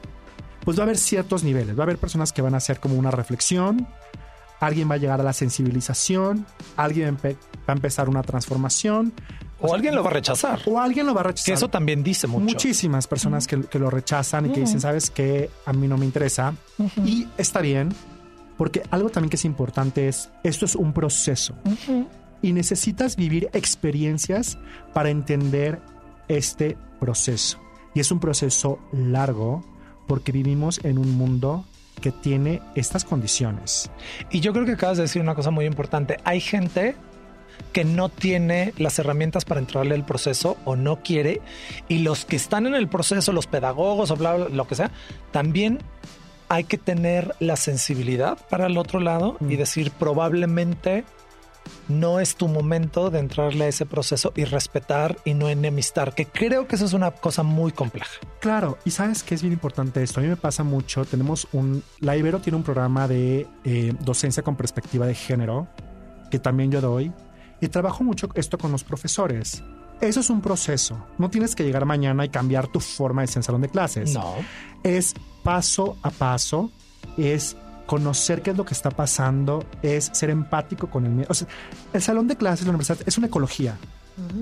pues 0.67 0.77
va 0.77 0.83
a 0.83 0.87
haber 0.87 0.99
ciertos 0.99 1.45
niveles. 1.45 1.79
Va 1.79 1.83
a 1.83 1.85
haber 1.85 1.97
personas 1.97 2.33
que 2.33 2.43
van 2.43 2.55
a 2.55 2.57
hacer 2.57 2.81
como 2.81 2.97
una 2.97 3.13
reflexión, 3.13 3.87
alguien 4.59 4.91
va 4.91 4.95
a 4.95 4.99
llegar 4.99 5.21
a 5.21 5.23
la 5.23 5.33
sensibilización, 5.33 6.45
alguien 6.77 7.17
va 7.25 7.31
a 7.69 7.73
empezar 7.73 8.09
una 8.09 8.25
transformación. 8.25 9.13
O 9.61 9.73
alguien 9.73 9.95
lo 9.95 10.03
va 10.03 10.11
a 10.11 10.15
rechazar. 10.15 10.61
O 10.67 10.81
alguien 10.81 11.07
lo 11.07 11.15
va 11.15 11.21
a 11.21 11.25
rechazar. 11.25 11.47
Que 11.47 11.53
eso 11.53 11.71
también 11.71 12.03
dice 12.03 12.27
mucho. 12.27 12.45
Muchísimas 12.45 13.07
personas 13.07 13.47
que, 13.47 13.79
lo 13.79 13.91
rechazan 13.91 14.47
y 14.47 14.49
que 14.49 14.61
dicen, 14.61 14.81
sabes 14.81 15.09
que 15.09 15.51
a 15.67 15.73
mí 15.73 15.87
no 15.87 15.97
me 15.99 16.05
interesa. 16.05 16.53
Y 17.05 17.29
está 17.39 17.61
bien, 17.61 17.91
porque 18.59 18.83
algo 18.91 19.09
también 19.09 19.31
que 19.31 19.37
es 19.37 19.45
importante 19.45 20.09
es, 20.09 20.31
esto 20.43 20.65
es 20.65 20.75
un 20.75 20.93
proceso. 20.93 21.55
Y 22.43 22.53
necesitas 22.53 23.15
vivir 23.15 23.51
experiencias 23.53 24.59
para 24.93 25.11
entender 25.11 25.81
este 26.27 26.77
proceso. 26.99 27.61
Y 27.95 28.01
es 28.01 28.11
un 28.11 28.19
proceso 28.19 28.81
largo, 28.93 29.65
porque 30.07 30.33
vivimos 30.33 30.81
en 30.85 30.99
un 30.99 31.16
mundo 31.16 31.64
que 32.01 32.12
tiene 32.12 32.61
estas 32.75 33.05
condiciones. 33.05 33.90
Y 34.31 34.40
yo 34.40 34.53
creo 34.53 34.66
que 34.66 34.73
acabas 34.73 34.99
de 34.99 35.05
decir 35.05 35.23
una 35.23 35.35
cosa 35.35 35.51
muy 35.51 35.64
importante. 35.64 36.19
Hay 36.25 36.40
gente 36.40 36.95
que 37.73 37.85
no 37.85 38.09
tiene 38.09 38.73
las 38.79 38.99
herramientas 38.99 39.45
para 39.45 39.61
entrarle 39.61 39.95
al 39.95 40.05
proceso 40.05 40.57
o 40.64 40.77
no 40.77 41.03
quiere 41.03 41.40
y 41.88 41.99
los 41.99 42.25
que 42.25 42.37
están 42.37 42.66
en 42.66 42.75
el 42.75 42.88
proceso, 42.88 43.33
los 43.33 43.47
pedagogos 43.47 44.11
o 44.11 44.16
bla, 44.16 44.37
lo 44.37 44.66
que 44.66 44.75
sea, 44.75 44.90
también 45.31 45.79
hay 46.49 46.64
que 46.64 46.79
tener 46.79 47.35
la 47.40 47.57
sensibilidad 47.57 48.38
para 48.49 48.66
el 48.66 48.79
otro 48.79 49.01
lado 49.01 49.37
y 49.40 49.55
mm. 49.55 49.59
decir 49.59 49.90
probablemente 49.90 51.05
no 51.89 52.21
es 52.21 52.37
tu 52.37 52.49
momento 52.49 53.11
de 53.11 53.19
entrarle 53.19 53.65
a 53.65 53.69
ese 53.69 53.87
proceso 53.87 54.33
y 54.37 54.45
respetar 54.45 55.17
y 55.25 55.35
no 55.35 55.49
enemistar, 55.49 56.15
que 56.15 56.27
creo 56.27 56.67
que 56.67 56.77
eso 56.77 56.85
es 56.85 56.93
una 56.93 57.11
cosa 57.11 57.43
muy 57.43 57.73
compleja. 57.73 58.11
Claro, 58.41 58.79
y 58.85 58.91
sabes 58.91 59.23
que 59.23 59.35
es 59.35 59.43
bien 59.43 59.53
importante 59.53 60.03
esto. 60.03 60.21
A 60.21 60.23
mí 60.23 60.29
me 60.29 60.37
pasa 60.37 60.65
mucho. 60.65 61.05
Tenemos 61.05 61.49
un. 61.53 61.83
La 62.01 62.17
Ibero 62.17 62.41
tiene 62.41 62.57
un 62.57 62.63
programa 62.63 63.09
de 63.09 63.47
eh, 63.65 63.93
docencia 64.01 64.43
con 64.43 64.57
perspectiva 64.57 65.07
de 65.07 65.15
género 65.15 65.69
que 66.31 66.39
también 66.39 66.71
yo 66.71 66.81
doy 66.81 67.13
y 67.61 67.69
trabajo 67.69 68.05
mucho 68.05 68.29
esto 68.35 68.59
con 68.59 68.73
los 68.73 68.85
profesores. 68.85 69.63
Eso 70.01 70.21
es 70.21 70.29
un 70.29 70.43
proceso. 70.43 71.07
No 71.17 71.31
tienes 71.31 71.55
que 71.55 71.65
llegar 71.65 71.87
mañana 71.87 72.25
y 72.25 72.29
cambiar 72.29 72.69
tu 72.69 72.81
forma 72.81 73.23
de 73.23 73.29
ser 73.29 73.39
en 73.39 73.43
salón 73.45 73.63
de 73.63 73.71
clases. 73.71 74.13
No. 74.13 74.35
Es 74.83 75.15
paso 75.43 75.97
a 76.03 76.11
paso. 76.11 76.71
Es 77.17 77.57
conocer 77.87 78.42
qué 78.42 78.51
es 78.51 78.57
lo 78.57 78.64
que 78.64 78.75
está 78.75 78.90
pasando, 78.90 79.64
es 79.83 80.11
ser 80.12 80.31
empático 80.31 80.88
con 80.88 81.07
el 81.07 81.12
miedo. 81.12 81.29
O 81.31 81.35
sea, 81.35 81.49
el 81.92 82.03
salón 82.03 82.29
de 82.29 82.37
clases, 82.37 82.66
la 82.66 82.70
universidad, 82.70 82.99
es 83.07 83.18
una 83.18 83.29
ecología. 83.29 83.77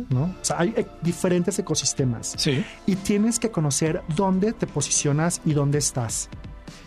¿no? 0.09 0.25
O 0.25 0.35
sea, 0.45 0.61
hay 0.61 0.87
diferentes 1.03 1.59
ecosistemas. 1.59 2.35
Sí. 2.37 2.65
Y 2.87 2.97
tienes 2.97 3.39
que 3.39 3.51
conocer 3.51 4.03
dónde 4.15 4.53
te 4.53 4.67
posicionas 4.67 5.41
y 5.45 5.53
dónde 5.53 5.79
estás. 5.79 6.29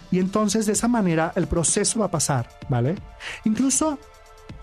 Y 0.10 0.20
entonces 0.20 0.66
de 0.66 0.74
esa 0.74 0.88
manera 0.88 1.34
el 1.36 1.48
proceso 1.48 2.00
va 2.00 2.06
a 2.06 2.12
pasar, 2.12 2.50
¿vale? 2.70 2.96
Incluso 3.44 4.00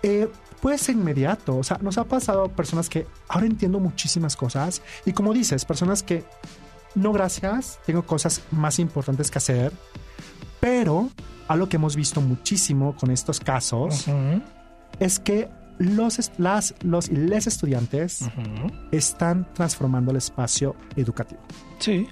eh, 0.01 0.27
puede 0.59 0.77
ser 0.77 0.95
inmediato. 0.95 1.57
O 1.57 1.63
sea, 1.63 1.77
nos 1.81 1.97
ha 1.97 2.05
pasado 2.05 2.49
personas 2.49 2.89
que 2.89 3.05
ahora 3.27 3.45
entiendo 3.45 3.79
muchísimas 3.79 4.35
cosas 4.35 4.81
y 5.05 5.13
como 5.13 5.33
dices, 5.33 5.65
personas 5.65 6.01
que 6.01 6.23
no 6.95 7.11
gracias, 7.11 7.79
tengo 7.85 8.03
cosas 8.03 8.41
más 8.51 8.79
importantes 8.79 9.29
que 9.29 9.37
hacer, 9.37 9.71
pero 10.59 11.09
algo 11.47 11.69
que 11.69 11.77
hemos 11.77 11.95
visto 11.95 12.21
muchísimo 12.21 12.95
con 12.95 13.11
estos 13.11 13.39
casos 13.39 14.05
es 14.99 15.19
que 15.19 15.49
los, 15.77 16.31
las, 16.37 16.73
los 16.81 17.09
y 17.09 17.15
les 17.15 17.47
estudiantes 17.47 18.29
están 18.91 19.47
transformando 19.53 20.11
el 20.11 20.17
espacio 20.17 20.75
educativo. 20.95 21.41
Sí. 21.79 22.07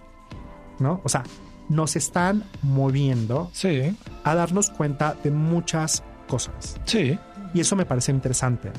¿No? 0.79 1.01
O 1.03 1.09
sea, 1.09 1.23
nos 1.69 1.95
están 1.95 2.43
moviendo 2.61 3.49
sí. 3.53 3.95
a 4.23 4.35
darnos 4.35 4.69
cuenta 4.69 5.15
de 5.23 5.31
muchas 5.31 6.03
cosas. 6.27 6.79
Sí. 6.85 7.17
Y 7.53 7.61
eso 7.61 7.75
me 7.75 7.85
parece 7.85 8.11
interesante, 8.11 8.71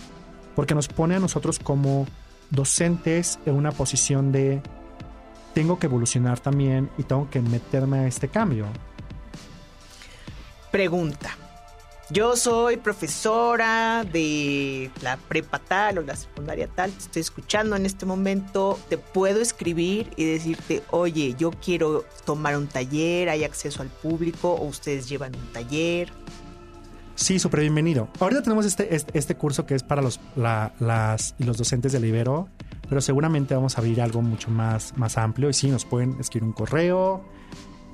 porque 0.54 0.74
nos 0.74 0.88
pone 0.88 1.14
a 1.14 1.20
nosotros 1.20 1.58
como 1.58 2.06
docentes 2.50 3.38
en 3.46 3.54
una 3.54 3.72
posición 3.72 4.32
de 4.32 4.60
tengo 5.54 5.78
que 5.78 5.86
evolucionar 5.86 6.40
también 6.40 6.90
y 6.98 7.04
tengo 7.04 7.30
que 7.30 7.40
meterme 7.40 8.00
a 8.00 8.06
este 8.06 8.28
cambio. 8.28 8.66
Pregunta. 10.74 11.30
Yo 12.10 12.34
soy 12.34 12.78
profesora 12.78 14.04
de 14.12 14.90
la 15.02 15.16
prepa 15.18 15.60
tal 15.60 15.98
o 15.98 16.02
la 16.02 16.16
secundaria 16.16 16.66
tal, 16.66 16.90
te 16.90 16.98
estoy 16.98 17.20
escuchando 17.20 17.76
en 17.76 17.86
este 17.86 18.06
momento, 18.06 18.76
te 18.88 18.98
puedo 18.98 19.40
escribir 19.40 20.10
y 20.16 20.24
decirte, 20.24 20.82
oye, 20.90 21.36
yo 21.38 21.52
quiero 21.52 22.04
tomar 22.26 22.56
un 22.56 22.66
taller, 22.66 23.28
hay 23.28 23.44
acceso 23.44 23.82
al 23.82 23.88
público 23.88 24.52
o 24.52 24.64
ustedes 24.64 25.08
llevan 25.08 25.36
un 25.36 25.52
taller. 25.52 26.08
Sí, 27.14 27.38
súper 27.38 27.60
bienvenido. 27.60 28.08
Ahorita 28.18 28.42
tenemos 28.42 28.66
este, 28.66 28.96
este, 28.96 29.16
este, 29.16 29.36
curso 29.36 29.66
que 29.66 29.76
es 29.76 29.84
para 29.84 30.02
los, 30.02 30.18
las, 30.34 31.36
y 31.38 31.44
los 31.44 31.56
docentes 31.56 31.92
del 31.92 32.04
Ibero, 32.04 32.48
pero 32.88 33.00
seguramente 33.00 33.54
vamos 33.54 33.78
a 33.78 33.80
abrir 33.80 34.02
algo 34.02 34.22
mucho 34.22 34.50
más, 34.50 34.98
más 34.98 35.18
amplio 35.18 35.50
y 35.50 35.52
sí, 35.52 35.68
nos 35.68 35.84
pueden 35.84 36.18
escribir 36.18 36.48
un 36.48 36.52
correo. 36.52 37.24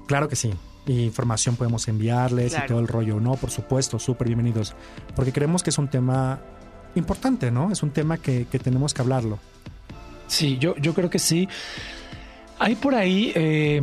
Claro 0.07 0.31
que 0.31 0.37
sí 0.37 0.55
información 0.93 1.57
podemos 1.57 1.87
enviarles 1.89 2.57
y 2.57 2.67
todo 2.67 2.81
el 2.81 2.89
rollo, 2.89 3.21
¿no? 3.21 3.35
Por 3.35 3.51
supuesto, 3.51 3.99
súper 3.99 4.29
bienvenidos. 4.29 4.75
Porque 5.15 5.33
creemos 5.33 5.63
que 5.63 5.71
es 5.71 5.79
un 5.79 5.89
tema 5.89 6.41
importante, 6.95 7.51
¿no? 7.51 7.71
Es 7.71 7.83
un 7.83 7.91
tema 7.91 8.19
que, 8.19 8.45
tenemos 8.45 8.95
que 8.95 9.03
hablarlo. 9.03 9.39
Sí, 10.27 10.59
yo, 10.59 10.77
yo 10.77 10.95
creo 10.95 11.11
que 11.11 11.19
sí. 11.19 11.49
Hay 12.59 12.75
por 12.75 12.95
ahí, 12.95 13.33
eh, 13.35 13.81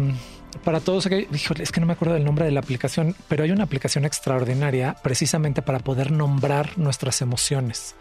para 0.63 0.79
todos, 0.79 1.05
es 1.07 1.71
que 1.71 1.79
no 1.79 1.87
me 1.87 1.93
acuerdo 1.93 2.13
del 2.13 2.23
nombre 2.23 2.45
de 2.45 2.51
la 2.51 2.59
aplicación, 2.59 3.15
pero 3.27 3.43
hay 3.43 3.51
una 3.51 3.63
aplicación 3.63 4.05
extraordinaria 4.05 4.95
precisamente 5.01 5.61
para 5.61 5.79
poder 5.79 6.11
nombrar 6.11 6.77
nuestras 6.77 7.21
emociones. 7.21 7.95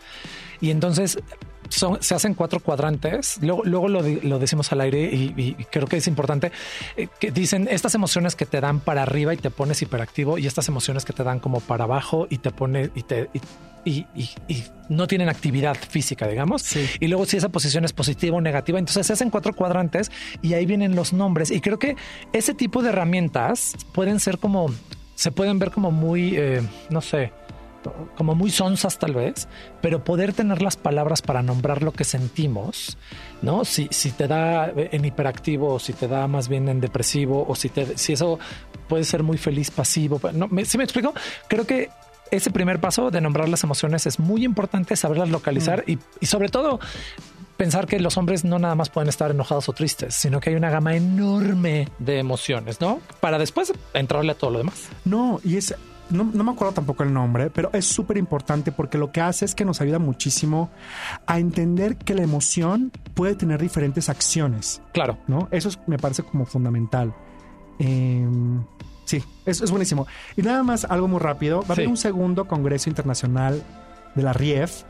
Y 0.60 0.70
entonces 0.70 1.18
se 1.68 2.14
hacen 2.14 2.34
cuatro 2.34 2.60
cuadrantes. 2.60 3.38
Luego, 3.42 3.62
luego 3.64 3.88
lo, 3.88 4.38
decimos 4.38 4.72
al 4.72 4.80
aire 4.80 5.02
y, 5.12 5.54
creo 5.70 5.86
que 5.86 5.96
es 5.96 6.06
importante 6.06 6.52
eh, 6.96 7.08
que 7.20 7.30
dicen 7.30 7.68
estas 7.70 7.94
emociones 7.94 8.36
que 8.36 8.46
te 8.46 8.60
dan 8.60 8.80
para 8.80 9.02
arriba 9.02 9.34
y 9.34 9.36
te 9.36 9.50
pones 9.50 9.82
hiperactivo 9.82 10.38
y 10.38 10.46
estas 10.46 10.68
emociones 10.68 11.04
que 11.04 11.12
te 11.12 11.24
dan 11.24 11.40
como 11.40 11.60
para 11.60 11.84
abajo 11.84 12.26
y 12.30 12.38
te 12.38 12.50
pone 12.50 12.90
y 12.94 13.02
te 13.02 13.28
y, 13.86 14.06
no 14.88 15.06
tienen 15.06 15.28
actividad 15.28 15.76
física, 15.76 16.26
digamos. 16.26 16.76
Y 17.00 17.08
luego 17.08 17.24
si 17.24 17.36
esa 17.36 17.48
posición 17.48 17.84
es 17.84 17.92
positiva 17.92 18.36
o 18.36 18.40
negativa, 18.40 18.78
entonces 18.78 19.06
se 19.06 19.12
hacen 19.12 19.30
cuatro 19.30 19.52
cuadrantes 19.52 20.10
y 20.42 20.54
ahí 20.54 20.66
vienen 20.66 20.94
los 20.94 21.12
nombres. 21.12 21.50
Y 21.50 21.60
creo 21.60 21.78
que 21.78 21.96
ese 22.32 22.54
tipo 22.54 22.82
de 22.82 22.90
herramientas 22.90 23.76
pueden 23.92 24.20
ser 24.20 24.38
como, 24.38 24.72
se 25.14 25.30
pueden 25.32 25.58
ver 25.58 25.70
como 25.70 25.90
muy, 25.90 26.36
eh, 26.36 26.62
no 26.90 27.00
sé, 27.00 27.32
como 28.16 28.34
muy 28.34 28.50
sonsas 28.50 28.98
tal 28.98 29.14
vez, 29.14 29.48
pero 29.80 30.04
poder 30.04 30.32
tener 30.32 30.62
las 30.62 30.76
palabras 30.76 31.22
para 31.22 31.42
nombrar 31.42 31.82
lo 31.82 31.92
que 31.92 32.04
sentimos, 32.04 32.96
¿no? 33.42 33.64
Si, 33.64 33.88
si 33.90 34.12
te 34.12 34.28
da 34.28 34.72
en 34.74 35.04
hiperactivo 35.04 35.74
o 35.74 35.78
si 35.78 35.92
te 35.92 36.08
da 36.08 36.26
más 36.28 36.48
bien 36.48 36.68
en 36.68 36.80
depresivo 36.80 37.44
o 37.48 37.54
si, 37.54 37.68
te, 37.68 37.98
si 37.98 38.12
eso 38.12 38.38
puede 38.88 39.04
ser 39.04 39.22
muy 39.22 39.38
feliz 39.38 39.70
pasivo. 39.70 40.20
No, 40.32 40.48
¿Sí 40.64 40.78
me 40.78 40.84
explico? 40.84 41.14
Creo 41.48 41.66
que 41.66 41.90
ese 42.30 42.50
primer 42.50 42.80
paso 42.80 43.10
de 43.10 43.20
nombrar 43.20 43.48
las 43.48 43.62
emociones 43.64 44.06
es 44.06 44.18
muy 44.18 44.44
importante, 44.44 44.96
saberlas 44.96 45.28
localizar 45.28 45.84
mm. 45.86 45.90
y, 45.90 45.98
y 46.20 46.26
sobre 46.26 46.48
todo 46.48 46.80
pensar 47.56 47.86
que 47.86 47.98
los 48.00 48.16
hombres 48.16 48.44
no 48.44 48.58
nada 48.58 48.74
más 48.74 48.90
pueden 48.90 49.08
estar 49.08 49.30
enojados 49.30 49.68
o 49.68 49.72
tristes, 49.72 50.14
sino 50.14 50.40
que 50.40 50.50
hay 50.50 50.56
una 50.56 50.70
gama 50.70 50.94
enorme 50.94 51.88
de 51.98 52.18
emociones, 52.18 52.80
¿no? 52.80 53.00
Para 53.20 53.38
después 53.38 53.72
entrarle 53.94 54.32
a 54.32 54.34
todo 54.34 54.50
lo 54.50 54.58
demás. 54.58 54.88
No, 55.04 55.40
y 55.42 55.56
es 55.56 55.74
no, 56.10 56.24
me 56.24 56.50
acuerdo 56.50 56.74
tampoco 56.74 57.02
el 57.02 57.12
nombre, 57.12 57.50
pero 57.50 57.70
es 57.72 57.86
súper 57.86 58.16
importante 58.16 58.72
porque 58.72 58.98
lo 58.98 59.10
que 59.12 59.20
hace 59.20 59.44
es 59.44 59.54
que 59.54 59.64
nos 59.64 59.80
ayuda 59.80 59.98
muchísimo 59.98 60.70
a 61.26 61.38
entender 61.38 61.96
que 61.96 62.14
la 62.14 62.22
emoción 62.22 62.92
puede 63.14 63.34
tener 63.34 63.60
diferentes 63.60 64.08
acciones. 64.08 64.82
Claro. 64.92 65.18
¿No? 65.26 65.48
Eso 65.50 65.70
me 65.86 65.98
parece 65.98 66.22
como 66.22 66.46
fundamental. 66.46 67.12
Em, 67.78 68.62
sí, 69.04 69.22
es, 69.44 69.60
es 69.60 69.70
buenísimo. 69.70 70.06
Y 70.36 70.42
nada 70.42 70.62
más, 70.62 70.84
algo 70.84 71.08
muy 71.08 71.20
rápido. 71.20 71.62
Va 71.62 71.70
a 71.70 71.72
haber 71.72 71.88
un 71.88 71.96
segundo 71.96 72.46
Congreso 72.46 72.88
Internacional 72.88 73.62
de 74.14 74.22
la 74.22 74.32
RIEF 74.32 74.84